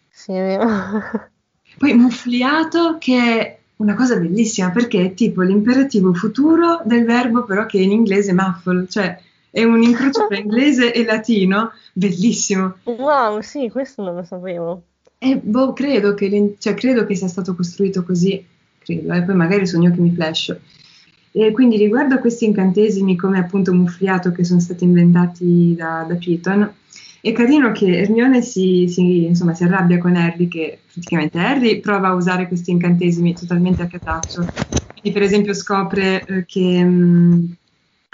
[0.08, 0.66] Sì, è vero.
[1.78, 7.66] Poi muffliato che è una cosa bellissima perché è tipo l'imperativo futuro del verbo però
[7.66, 9.20] che in inglese muffle, cioè
[9.50, 12.76] è un incrocio tra inglese e latino bellissimo.
[12.84, 14.82] Wow, sì, questo non lo sapevo.
[15.18, 18.44] E boh, credo che, cioè, credo che sia stato costruito così,
[18.78, 20.56] credo, e eh, poi magari sogno che mi flash.
[21.32, 26.14] E quindi riguardo a questi incantesimi come appunto muffliato che sono stati inventati da, da
[26.14, 26.72] Piton,
[27.20, 32.08] è carino che Hermione si, si, insomma, si, arrabbia con Harry, che praticamente Harry prova
[32.08, 34.48] a usare questi incantesimi totalmente a cataccio.
[34.92, 37.56] Quindi, per esempio, scopre eh, che, mh,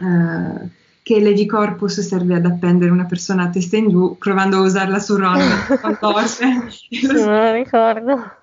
[0.00, 0.68] uh,
[1.04, 4.98] che Lady Corpus serve ad appendere una persona a testa in giù, provando a usarla
[4.98, 5.38] su Ron
[5.82, 6.70] con Torse.
[6.70, 8.36] sì, lo ricordo.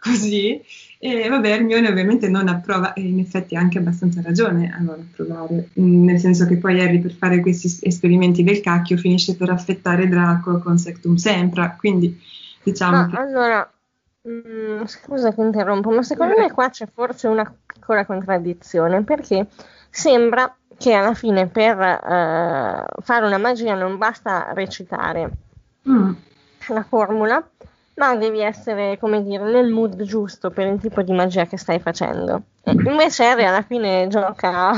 [0.00, 0.58] Così.
[0.98, 5.06] E vabbè, Hermione ovviamente non approva, e in effetti ha anche abbastanza ragione a non
[5.10, 9.50] approvare, mm, nel senso che poi Harry per fare questi esperimenti del cacchio finisce per
[9.50, 12.18] affettare Draco con Sectum Sempra, quindi
[12.62, 13.16] diciamo ma che...
[13.16, 13.70] Allora,
[14.22, 19.48] mh, mm, scusa che interrompo, ma secondo me qua c'è forse una piccola contraddizione, perché
[19.90, 25.30] sembra che alla fine per uh, fare una magia non basta recitare
[25.88, 26.12] mm.
[26.68, 27.42] la formula,
[27.94, 31.78] ma devi essere, come dire, nel mood giusto per il tipo di magia che stai
[31.80, 32.42] facendo.
[32.62, 34.76] E invece Harry alla fine gioca a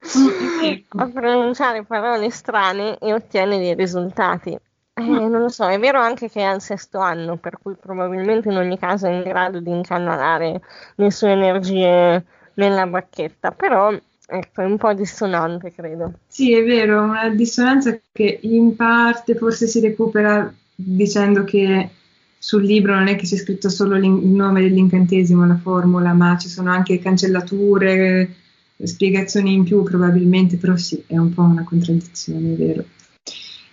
[1.12, 4.58] pronunciare parole strane e ottiene dei risultati.
[4.94, 8.48] Eh, non lo so, è vero anche che è al sesto anno, per cui probabilmente
[8.48, 10.60] in ogni caso è in grado di incanalare
[10.96, 12.24] le sue energie
[12.54, 13.94] nella bacchetta, però
[14.30, 16.12] ecco, è un po' dissonante, credo.
[16.26, 21.90] Sì, è vero, una dissonanza che in parte forse si recupera dicendo che
[22.38, 26.48] sul libro non è che c'è scritto solo il nome dell'incantesimo, la formula, ma ci
[26.48, 28.34] sono anche cancellature,
[28.82, 32.84] spiegazioni in più probabilmente, però sì, è un po' una contraddizione, è vero.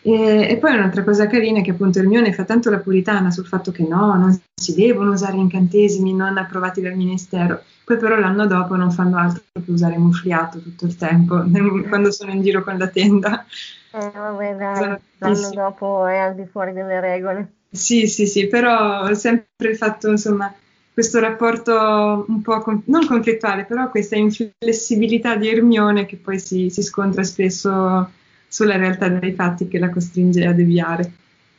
[0.02, 3.46] E, e, poi un'altra cosa carina è che appunto Hermione fa tanto la puritana sul
[3.46, 8.48] fatto che no, non si devono usare incantesimi non approvati dal ministero, poi però l'anno
[8.48, 11.44] dopo non fanno altro che usare mufliato tutto il tempo,
[11.90, 13.46] quando sono in giro con la tenda.
[13.92, 17.52] Eh vabbè dai, l'anno dopo è al di fuori delle regole.
[17.70, 20.54] Sì, sì, sì, però sempre il fatto, insomma,
[20.94, 26.70] questo rapporto un po' con, non conflittuale, però questa inflessibilità di Ermione che poi si,
[26.70, 28.10] si, scontra spesso
[28.58, 31.12] sulla realtà dei fatti che la costringe a deviare.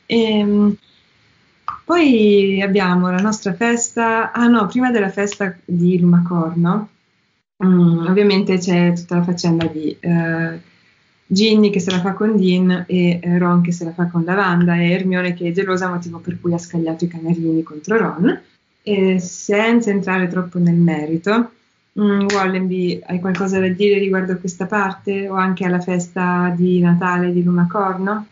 [0.05, 0.75] E, ehm,
[1.85, 6.89] poi abbiamo la nostra festa, ah no, prima della festa di Lumacorno,
[7.57, 10.59] um, ovviamente c'è tutta la faccenda di eh,
[11.25, 14.25] Ginny che se la fa con Dean e eh, Ron che se la fa con
[14.25, 18.41] Lavanda e Hermione che è gelosa, motivo per cui ha scagliato i canarini contro Ron.
[18.83, 21.51] E senza entrare troppo nel merito,
[21.97, 26.81] mm, Wallenby, hai qualcosa da dire riguardo a questa parte o anche alla festa di
[26.81, 28.27] Natale di Lumacorno?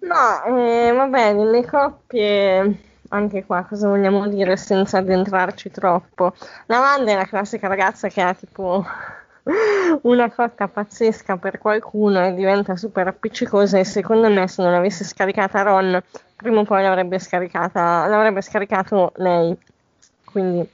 [0.00, 6.34] No, eh, vabbè, nelle coppie anche qua cosa vogliamo dire senza addentrarci troppo?
[6.66, 8.84] Lavanda è la classica ragazza che ha tipo
[10.02, 15.04] una cotta pazzesca per qualcuno e diventa super appiccicosa e secondo me se non avesse
[15.04, 16.00] scaricata Ron
[16.36, 19.56] prima o poi l'avrebbe scaricata l'avrebbe scaricato lei
[20.24, 20.68] quindi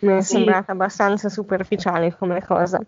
[0.00, 0.34] mi è sì.
[0.34, 2.80] sembrata abbastanza superficiale come cosa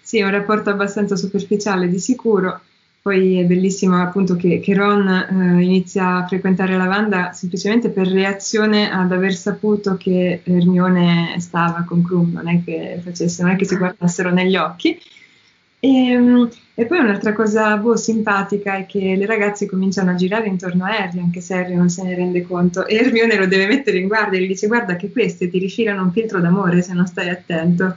[0.00, 2.60] sì, un rapporto abbastanza superficiale di sicuro
[3.00, 8.06] poi è bellissimo appunto che, che Ron eh, inizia a frequentare la Wanda semplicemente per
[8.06, 13.56] reazione ad aver saputo che Hermione stava con Krum, non è che facesse, non è
[13.56, 15.00] che si guardassero negli occhi.
[15.80, 20.48] E, ehm, e poi un'altra cosa boh, simpatica è che le ragazze cominciano a girare
[20.48, 23.66] intorno a Harry, anche se Harry non se ne rende conto, e Hermione lo deve
[23.66, 26.94] mettere in guardia e gli dice guarda che queste ti rifilano un filtro d'amore se
[26.94, 27.96] non stai attento.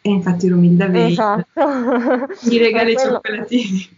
[0.00, 1.44] E infatti Romilda vede, esatto.
[2.48, 3.96] gli regala i cioccolatini.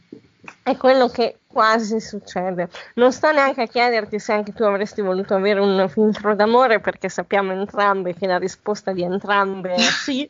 [0.62, 2.68] È quello che quasi succede.
[2.94, 7.08] Non sto neanche a chiederti se anche tu avresti voluto avere un filtro d'amore, perché
[7.08, 10.28] sappiamo entrambe che la risposta di entrambe è sì.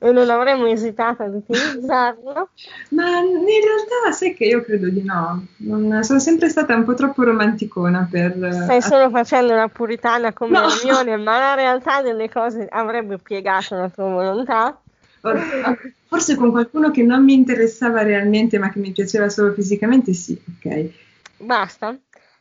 [0.00, 2.50] E non avremmo esitato ad utilizzarlo.
[2.90, 5.46] Ma in realtà sai che io credo di no.
[5.58, 8.36] Non, sono sempre stata un po' troppo romanticona per.
[8.62, 10.68] Stai solo facendo una puritana come no.
[10.68, 14.80] Hermione, ma la realtà delle cose avrebbe piegato la tua volontà.
[16.06, 20.40] Forse con qualcuno che non mi interessava realmente ma che mi piaceva solo fisicamente, sì,
[20.56, 20.90] ok.
[21.38, 21.96] Basta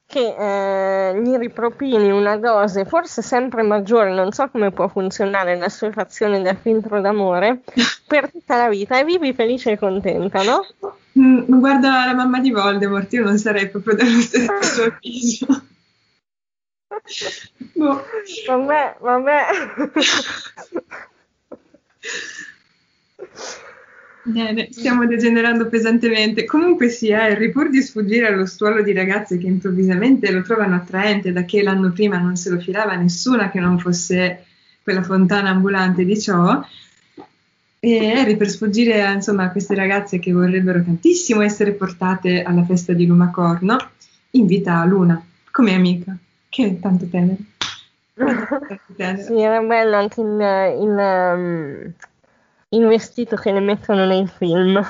[0.08, 5.68] che eh, gli ripropini una dose forse sempre maggiore, non so come può funzionare la
[5.68, 7.60] sua fazione del filtro d'amore,
[8.08, 10.66] per tutta la vita e vivi felice e contenta, no?
[11.20, 15.46] Mm, guarda la mamma di Voldemort, io non sarei proprio dello stesso avviso.
[17.76, 18.04] boh.
[18.48, 19.46] Vabbè, vabbè.
[24.28, 26.44] Bene, stiamo degenerando pesantemente.
[26.44, 31.32] Comunque sia, Harry, pur di sfuggire allo stuolo di ragazze che improvvisamente lo trovano attraente
[31.32, 34.44] da che l'anno prima non se lo filava nessuna che non fosse
[34.84, 36.62] quella fontana ambulante di ciò,
[37.80, 42.92] e Harry per sfuggire insomma, a queste ragazze che vorrebbero tantissimo essere portate alla festa
[42.92, 43.78] di Lumacorno,
[44.32, 46.18] invita Luna come amica,
[46.50, 47.38] che è tanto tenera.
[49.24, 50.42] sì, era bello anche in,
[50.82, 51.94] in um
[52.78, 54.82] il vestito che le mettono nei film.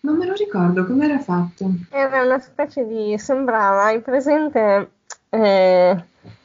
[0.00, 1.70] Non me lo ricordo come era fatto.
[1.90, 3.16] Era una specie di.
[3.18, 4.90] sembrava, hai presente
[5.30, 6.04] eh,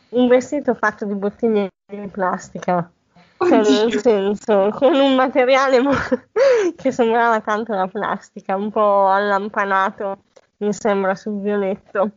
[0.10, 2.90] un vestito fatto di bottiglie di plastica?
[3.38, 5.92] Cioè, nel senso, con un materiale mo-
[6.76, 10.24] che sembrava tanto la plastica, un po' allampanato,
[10.58, 12.12] mi sembra sul violetto,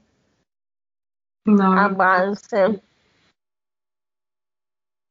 [1.45, 2.83] No, a balze.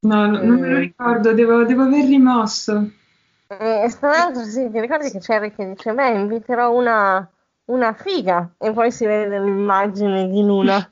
[0.01, 0.79] No, no, non me lo Eh.
[0.79, 2.91] ricordo, devo, devo aver rimosso.
[3.47, 7.29] E tra l'altro, sì, ti ricordi che c'era che dice: Beh, inviterò una,
[7.65, 10.91] una figa, e poi si vede l'immagine di Luna.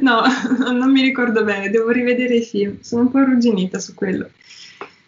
[0.00, 0.22] No,
[0.72, 4.30] non mi ricordo bene, devo rivedere i film, sono un po' arrugginita su quello.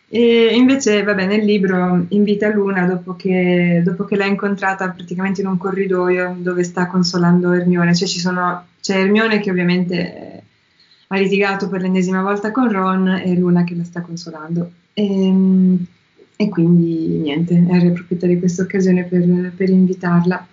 [0.08, 5.46] E invece, vabbè, nel libro invita Luna dopo che, dopo che l'ha incontrata praticamente in
[5.46, 10.41] un corridoio dove sta consolando Hermione, cioè ci sono, c'è Hermione che ovviamente eh,
[11.12, 14.70] ha litigato per l'ennesima volta con Ron e Luna che la sta consolando.
[14.94, 15.76] E,
[16.36, 20.46] e quindi niente, Harry approfitta di questa occasione per, per invitarla.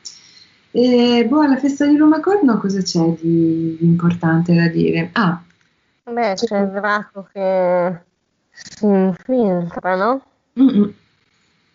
[0.72, 5.10] E boh, alla festa di Lumacorno cosa c'è di, di importante da dire?
[5.14, 5.42] Ah,
[6.04, 8.00] Beh, c'è il Draco che
[8.52, 10.22] si infiltra, no?
[10.60, 10.94] mm-mm.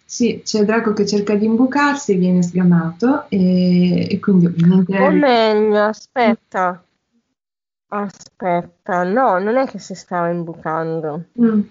[0.04, 5.84] sì, c'è Draco che cerca di imbucarsi, viene sgamato e, e quindi ovviamente O meglio,
[5.84, 6.84] aspetta,
[8.02, 11.68] aspetta, no, non è che si stava imbucando, Mm,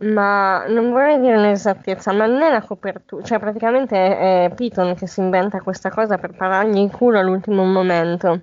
[0.00, 5.06] ma non vorrei dire l'esattezza, ma non è la copertura, cioè praticamente è, Piton che
[5.06, 8.42] si inventa questa cosa per parargli il culo all'ultimo momento.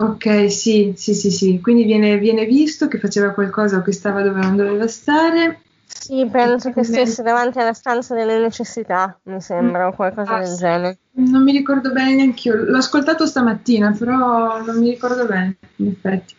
[0.00, 4.22] ok, sì, sì, sì, sì, quindi viene, viene visto che faceva qualcosa o che stava
[4.22, 5.62] dove non doveva stare.
[5.90, 10.56] Sì, penso che stesse davanti alla stanza delle necessità, mi sembra, o qualcosa Ah, del
[10.56, 10.98] genere.
[11.12, 15.88] Non mi ricordo bene neanche io, l'ho ascoltato stamattina, però non mi ricordo bene, in
[15.88, 16.34] effetti.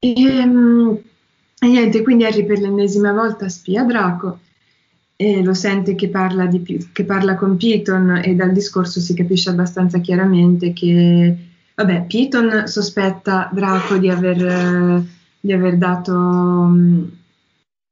[0.00, 0.94] E, mm,
[1.60, 4.38] e niente, quindi Harry per l'ennesima volta spia Draco
[5.16, 9.14] e lo sente che parla, di più, che parla con Piton e dal discorso si
[9.14, 11.36] capisce abbastanza chiaramente che,
[11.74, 15.02] vabbè, Piton sospetta Draco di aver,
[15.38, 17.04] di aver dato, mm,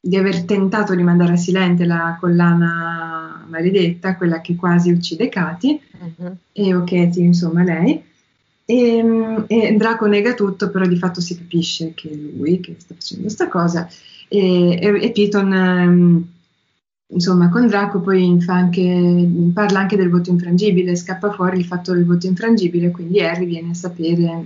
[0.01, 5.81] di aver tentato di mandare a Silente la collana maledetta, quella che quasi uccide Katy,
[6.01, 6.37] Mhm.
[6.53, 8.03] e Oketi, insomma, lei.
[8.65, 12.77] E, mm, e Draco nega tutto, però di fatto si capisce che è lui che
[12.79, 13.89] sta facendo questa cosa.
[14.29, 16.29] E, e- e Piton, ehm,
[17.11, 21.93] insomma, con Draco poi fa anche, parla anche del voto infrangibile, scappa fuori il fatto
[21.95, 24.45] del voto infrangibile, quindi Harry viene a sapere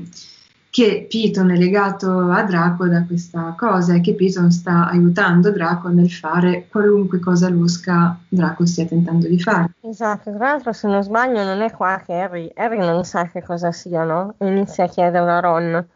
[0.73, 5.89] che Piton è legato a Draco da questa cosa e che Piton sta aiutando Draco
[5.89, 9.73] nel fare qualunque cosa losca Draco stia tentando di fare.
[9.83, 13.43] Esatto, tra l'altro se non sbaglio non è qua che Harry, Harry non sa che
[13.43, 14.35] cosa sia, no?
[14.39, 15.87] E inizia a chiederlo a Ron.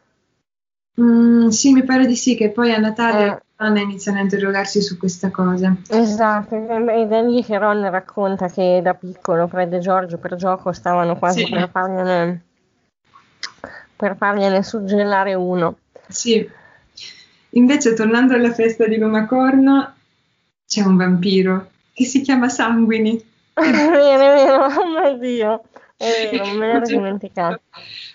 [1.01, 3.41] Mm, sì, mi pare di sì, che poi a Natale Eh.
[3.59, 5.75] Anna iniziano a interrogarsi su questa cosa.
[5.89, 10.73] Esatto, ed è lì che Ron racconta che da piccolo Fred e Giorgio per gioco
[10.73, 11.51] stavano quasi Sì.
[11.51, 12.45] per fargliene,
[13.97, 15.79] per fargliene suggellare uno.
[16.09, 16.49] Sì.
[17.51, 19.95] Invece, tornando alla festa di Lumacorno,
[20.67, 23.25] c'è un vampiro che si chiama Sanguini.
[23.57, 25.63] È vero, è vero, oh mio Dio,
[25.97, 27.63] è vero, me l'ero dimenticato.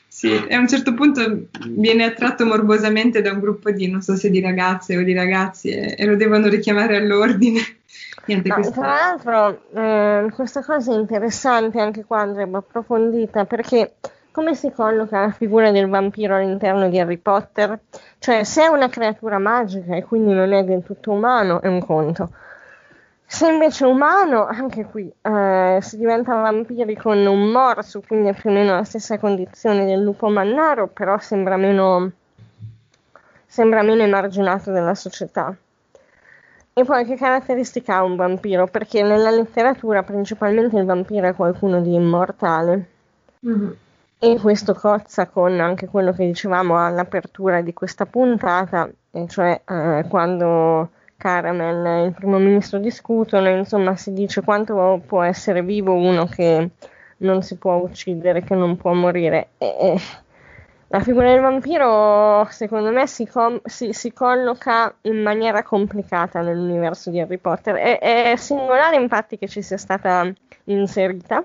[0.07, 4.15] Sì, e a un certo punto viene attratto morbosamente da un gruppo di, non so
[4.15, 7.59] se di ragazze o di ragazzi, e, e lo devono richiamare all'ordine.
[8.27, 13.93] Niente, No, questa- tra l'altro, eh, questa cosa è interessante anche qua andrebbe approfondita perché
[14.31, 17.79] come si colloca la figura del vampiro all'interno di Harry Potter?
[18.17, 21.85] Cioè, se è una creatura magica e quindi non è del tutto umano, è un
[21.85, 22.29] conto.
[23.25, 28.33] Se invece è umano, anche qui eh, si diventa vampiri con un morso, quindi è
[28.33, 32.11] più o meno la stessa condizione del lupo mannaro, però sembra meno,
[33.45, 35.55] sembra meno emarginato dalla società.
[36.73, 38.67] E poi che caratteristica ha un vampiro?
[38.67, 42.85] Perché nella letteratura principalmente il vampiro è qualcuno di immortale.
[43.39, 43.75] Mhm.
[44.23, 48.87] E questo cozza con anche quello che dicevamo all'apertura di questa puntata,
[49.25, 55.63] cioè eh, quando Caramel e il primo ministro discutono, insomma si dice quanto può essere
[55.63, 56.69] vivo uno che
[57.17, 59.49] non si può uccidere, che non può morire.
[59.57, 59.99] E, e
[60.89, 67.09] la figura del vampiro, secondo me, si, com- si- si colloca in maniera complicata nell'universo
[67.09, 67.75] di Harry Potter.
[67.75, 70.31] È, è singolare, infatti, che ci sia stata
[70.65, 71.43] inserita.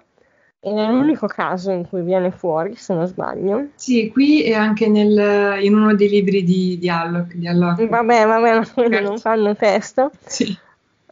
[0.58, 3.68] Ed è l'unico caso in cui viene fuori, se non sbaglio.
[3.76, 7.34] Sì, qui e anche nel- in uno dei libri di, di Alloc.
[7.34, 7.86] Di Alloc.
[7.86, 9.08] Vabbè, vabbè, ma quelli Certo.
[9.08, 10.10] non fanno testo.
[10.24, 10.56] Sì.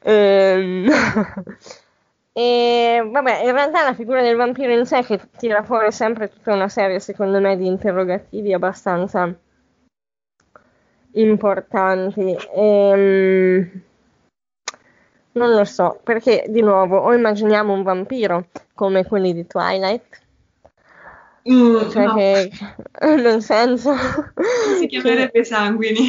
[0.03, 0.89] Ehm,
[2.33, 6.53] e vabbè, in realtà la figura del vampiro in sé che tira fuori sempre tutta
[6.53, 9.33] una serie, secondo me, di interrogativi abbastanza
[11.13, 12.37] importanti.
[12.55, 13.83] Ehm,
[15.35, 20.23] Non lo so, perché di nuovo o immaginiamo un vampiro come quelli di Twilight,
[21.51, 22.51] Mm, cioè no, che
[23.05, 23.95] nel senso
[24.79, 26.09] si chiamerebbe sanguini.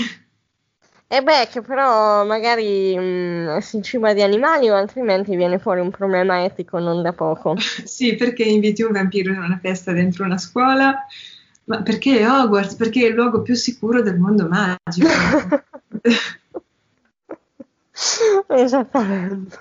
[1.07, 5.91] E beh, che però magari mh, si ciba di animali o altrimenti viene fuori un
[5.91, 7.55] problema etico non da poco.
[7.85, 11.05] Sì, perché inviti un vampiro in una festa dentro una scuola?
[11.65, 12.75] Ma perché è Hogwarts?
[12.75, 15.07] Perché è il luogo più sicuro del mondo magico.
[18.49, 19.57] Esattamente.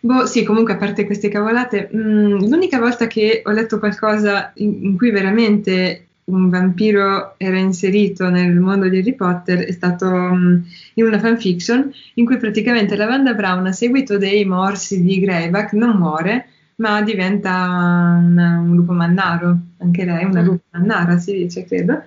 [0.00, 4.84] Boh, sì, comunque a parte queste cavolate, mh, l'unica volta che ho letto qualcosa in,
[4.84, 10.64] in cui veramente un vampiro era inserito nel mondo di Harry Potter è stato mh,
[10.94, 15.72] in una fanfiction in cui praticamente la Wanda Brown a seguito dei morsi di Greyback
[15.74, 16.46] non muore,
[16.76, 20.44] ma diventa una- un lupo mannaro, anche lei, una Mm.
[20.44, 22.02] lupa mannara si dice, credo.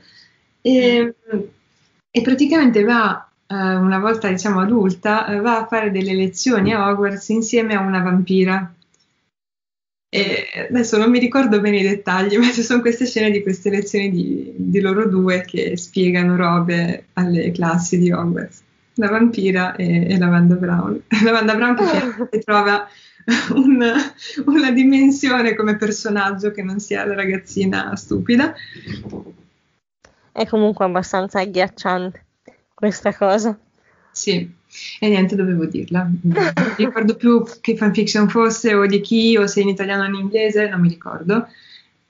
[0.61, 1.13] E,
[2.15, 6.87] e praticamente va, eh, una volta diciamo adulta, eh, va a fare delle lezioni a
[6.87, 8.73] Hogwarts insieme a una vampira.
[10.07, 13.69] E adesso non mi ricordo bene i dettagli, ma ci sono queste scene di queste
[13.69, 18.61] lezioni di, di loro due che spiegano robe alle classi di Hogwarts.
[18.93, 21.01] La vampira e, e la Wanda Brown.
[21.21, 22.87] La Wanda Brown che chiaramente trova
[23.55, 23.93] un-
[24.45, 28.53] una dimensione come personaggio che non sia la ragazzina stupida.
[30.35, 32.25] È comunque abbastanza agghiacciante
[32.73, 33.57] questa cosa.
[34.11, 34.53] Sì,
[34.99, 36.11] e niente, dovevo dirla.
[36.23, 40.15] Non ricordo più che fanfiction fosse o di chi o se in italiano o in
[40.15, 41.47] inglese, non mi ricordo,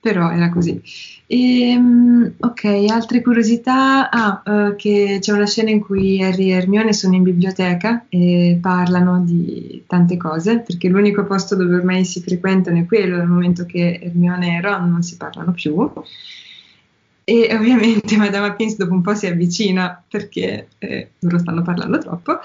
[0.00, 0.82] però era così.
[1.28, 4.10] Ehm, ok, altre curiosità.
[4.10, 8.58] Ah, eh, che c'è una scena in cui Harry e Hermione sono in biblioteca e
[8.60, 13.66] parlano di tante cose, perché l'unico posto dove ormai si frequentano è quello, dal momento
[13.66, 15.92] che Hermione e Ron non si parlano più.
[17.28, 22.38] E ovviamente Madame Pince dopo un po' si avvicina perché eh, loro stanno parlando troppo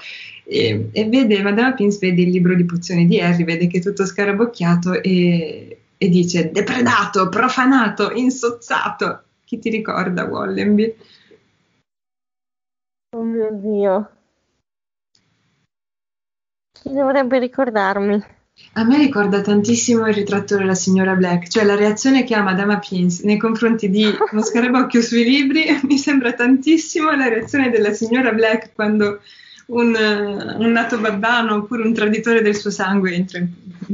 [0.44, 3.80] e, e vede, Madame Pince vede il libro di pozioni di Harry, vede che è
[3.80, 9.22] tutto scarabocchiato e, e dice depredato, profanato, insozzato.
[9.44, 10.96] Chi ti ricorda Wallenby?
[13.14, 14.10] Oh mio Dio.
[16.72, 18.41] Chi dovrebbe ricordarmi?
[18.74, 22.78] A me ricorda tantissimo il ritratto della signora Black, cioè la reazione che ha Madame
[22.78, 28.32] Pince nei confronti di uno scarabocchio sui libri mi sembra tantissimo la reazione della signora
[28.32, 29.20] Black quando
[29.66, 33.48] un, eh, un nato babbano oppure un traditore del suo sangue entra in,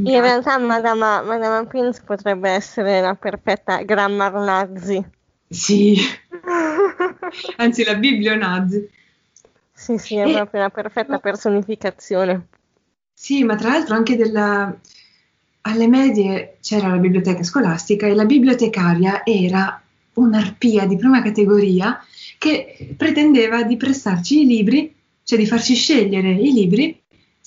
[0.06, 5.04] in realtà Madame, Madame Prince potrebbe essere la perfetta grammar nazi.
[5.48, 5.96] Sì,
[7.56, 8.88] anzi la biblionazi.
[9.72, 12.46] Sì, sì, è E- proprio la perfetta personificazione.
[13.20, 14.72] Sì, ma tra l'altro anche della...
[15.62, 19.82] alle medie c'era la biblioteca scolastica e la bibliotecaria era
[20.14, 22.00] un'arpia di prima categoria
[22.38, 26.96] che pretendeva di prestarci i libri, cioè di farci scegliere i libri,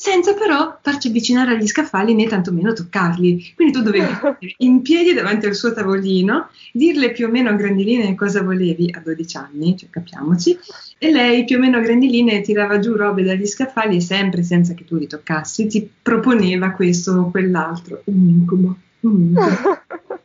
[0.02, 3.54] senza però farci avvicinare agli scaffali né tantomeno toccarli.
[3.54, 4.08] Quindi tu dovevi
[4.66, 8.92] in piedi davanti al suo tavolino, dirle più o meno a grandi linee cosa volevi
[8.98, 10.58] a 12 anni, cioè capiamoci,
[10.98, 14.42] e lei più o meno a grandi linee tirava giù robe dagli scaffali e sempre
[14.42, 18.02] senza che tu li toccassi ti proponeva questo o quell'altro.
[18.06, 18.76] Un incubo.
[19.02, 19.80] Un incubo.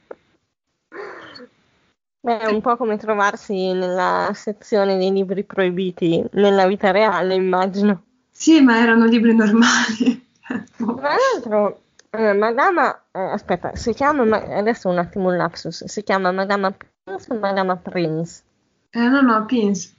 [2.24, 8.05] Beh, è un po' come trovarsi nella sezione dei libri proibiti nella vita reale, immagino.
[8.39, 10.29] Sì, ma erano libri normali.
[10.77, 11.81] Tra l'altro,
[12.11, 16.71] eh, Madama, eh, aspetta, si chiama, ma- adesso un attimo un lapsus, si chiama Madama
[16.71, 18.43] Prince o Madama Prince?
[18.91, 19.95] Eh, no, no, Pins.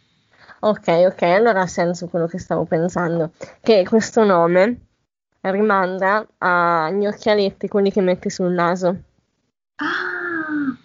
[0.59, 3.31] Ok, ok, allora ha senso quello che stavo pensando,
[3.61, 4.81] che questo nome
[5.41, 8.95] rimanda agli occhialetti, quelli che metti sul naso.
[9.79, 10.77] Ah,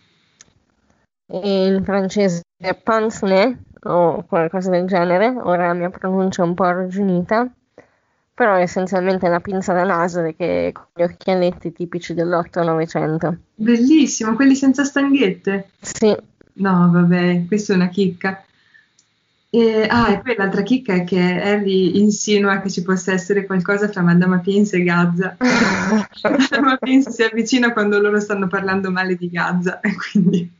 [1.27, 6.54] E in francese è pince-nez o qualcosa del genere, ora la mia pronuncia è un
[6.54, 7.48] po' arrugginita,
[8.34, 13.34] però è essenzialmente la pinza da naso che con gli occhialetti tipici dell'8-900.
[13.54, 15.70] bellissimo, quelli senza stanghette.
[15.80, 16.16] Sì,
[16.54, 18.44] No, vabbè, questa è una chicca.
[19.54, 23.88] E, ah, e poi l'altra chicca è che Harry insinua che ci possa essere qualcosa
[23.88, 25.36] fra Madama Pins e Gazza.
[26.22, 30.50] Madama Pins si avvicina quando loro stanno parlando male di Gazza, e quindi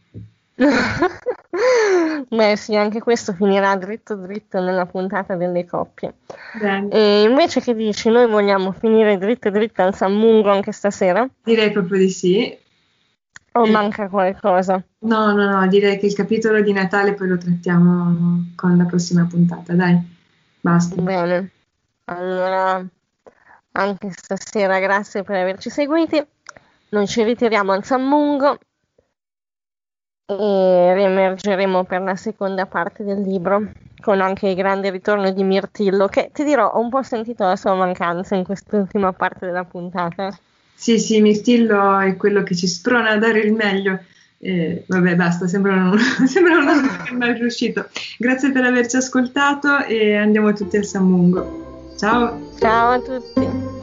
[2.29, 6.15] Beh sì, anche questo finirà dritto dritto nella puntata delle coppie.
[6.59, 6.89] bene.
[6.91, 11.29] E invece che dici, noi vogliamo finire dritto dritto al San Mungo anche stasera?
[11.43, 12.57] Direi proprio di sì.
[13.55, 13.71] O Eh.
[13.71, 14.83] manca qualcosa?
[15.01, 19.27] No, no, no, direi che il capitolo di Natale poi lo trattiamo con la prossima
[19.29, 19.99] puntata, dai.
[20.61, 21.01] Basta.
[21.01, 21.51] Bene,
[22.05, 22.83] allora
[23.73, 26.25] anche stasera grazie per averci seguiti.
[26.91, 28.59] Noi ci ritiriamo al San Mungo
[30.27, 33.71] e riemergeremo per la seconda parte del libro
[34.01, 37.57] con anche il grande ritorno di Mirtillo che ti dirò ho un po' sentito la
[37.57, 40.37] sua mancanza in quest'ultima parte della puntata.
[40.75, 43.99] Sì sì Mirtillo è quello che ci sprona a dare il meglio.
[44.39, 46.73] Eh, vabbè basta sembra, un, sembra uno
[47.17, 47.89] mal riuscito.
[48.19, 51.63] Grazie per averci ascoltato e andiamo tutti al San Mungo
[52.03, 52.51] ciao.
[52.59, 53.82] Ciao a tutti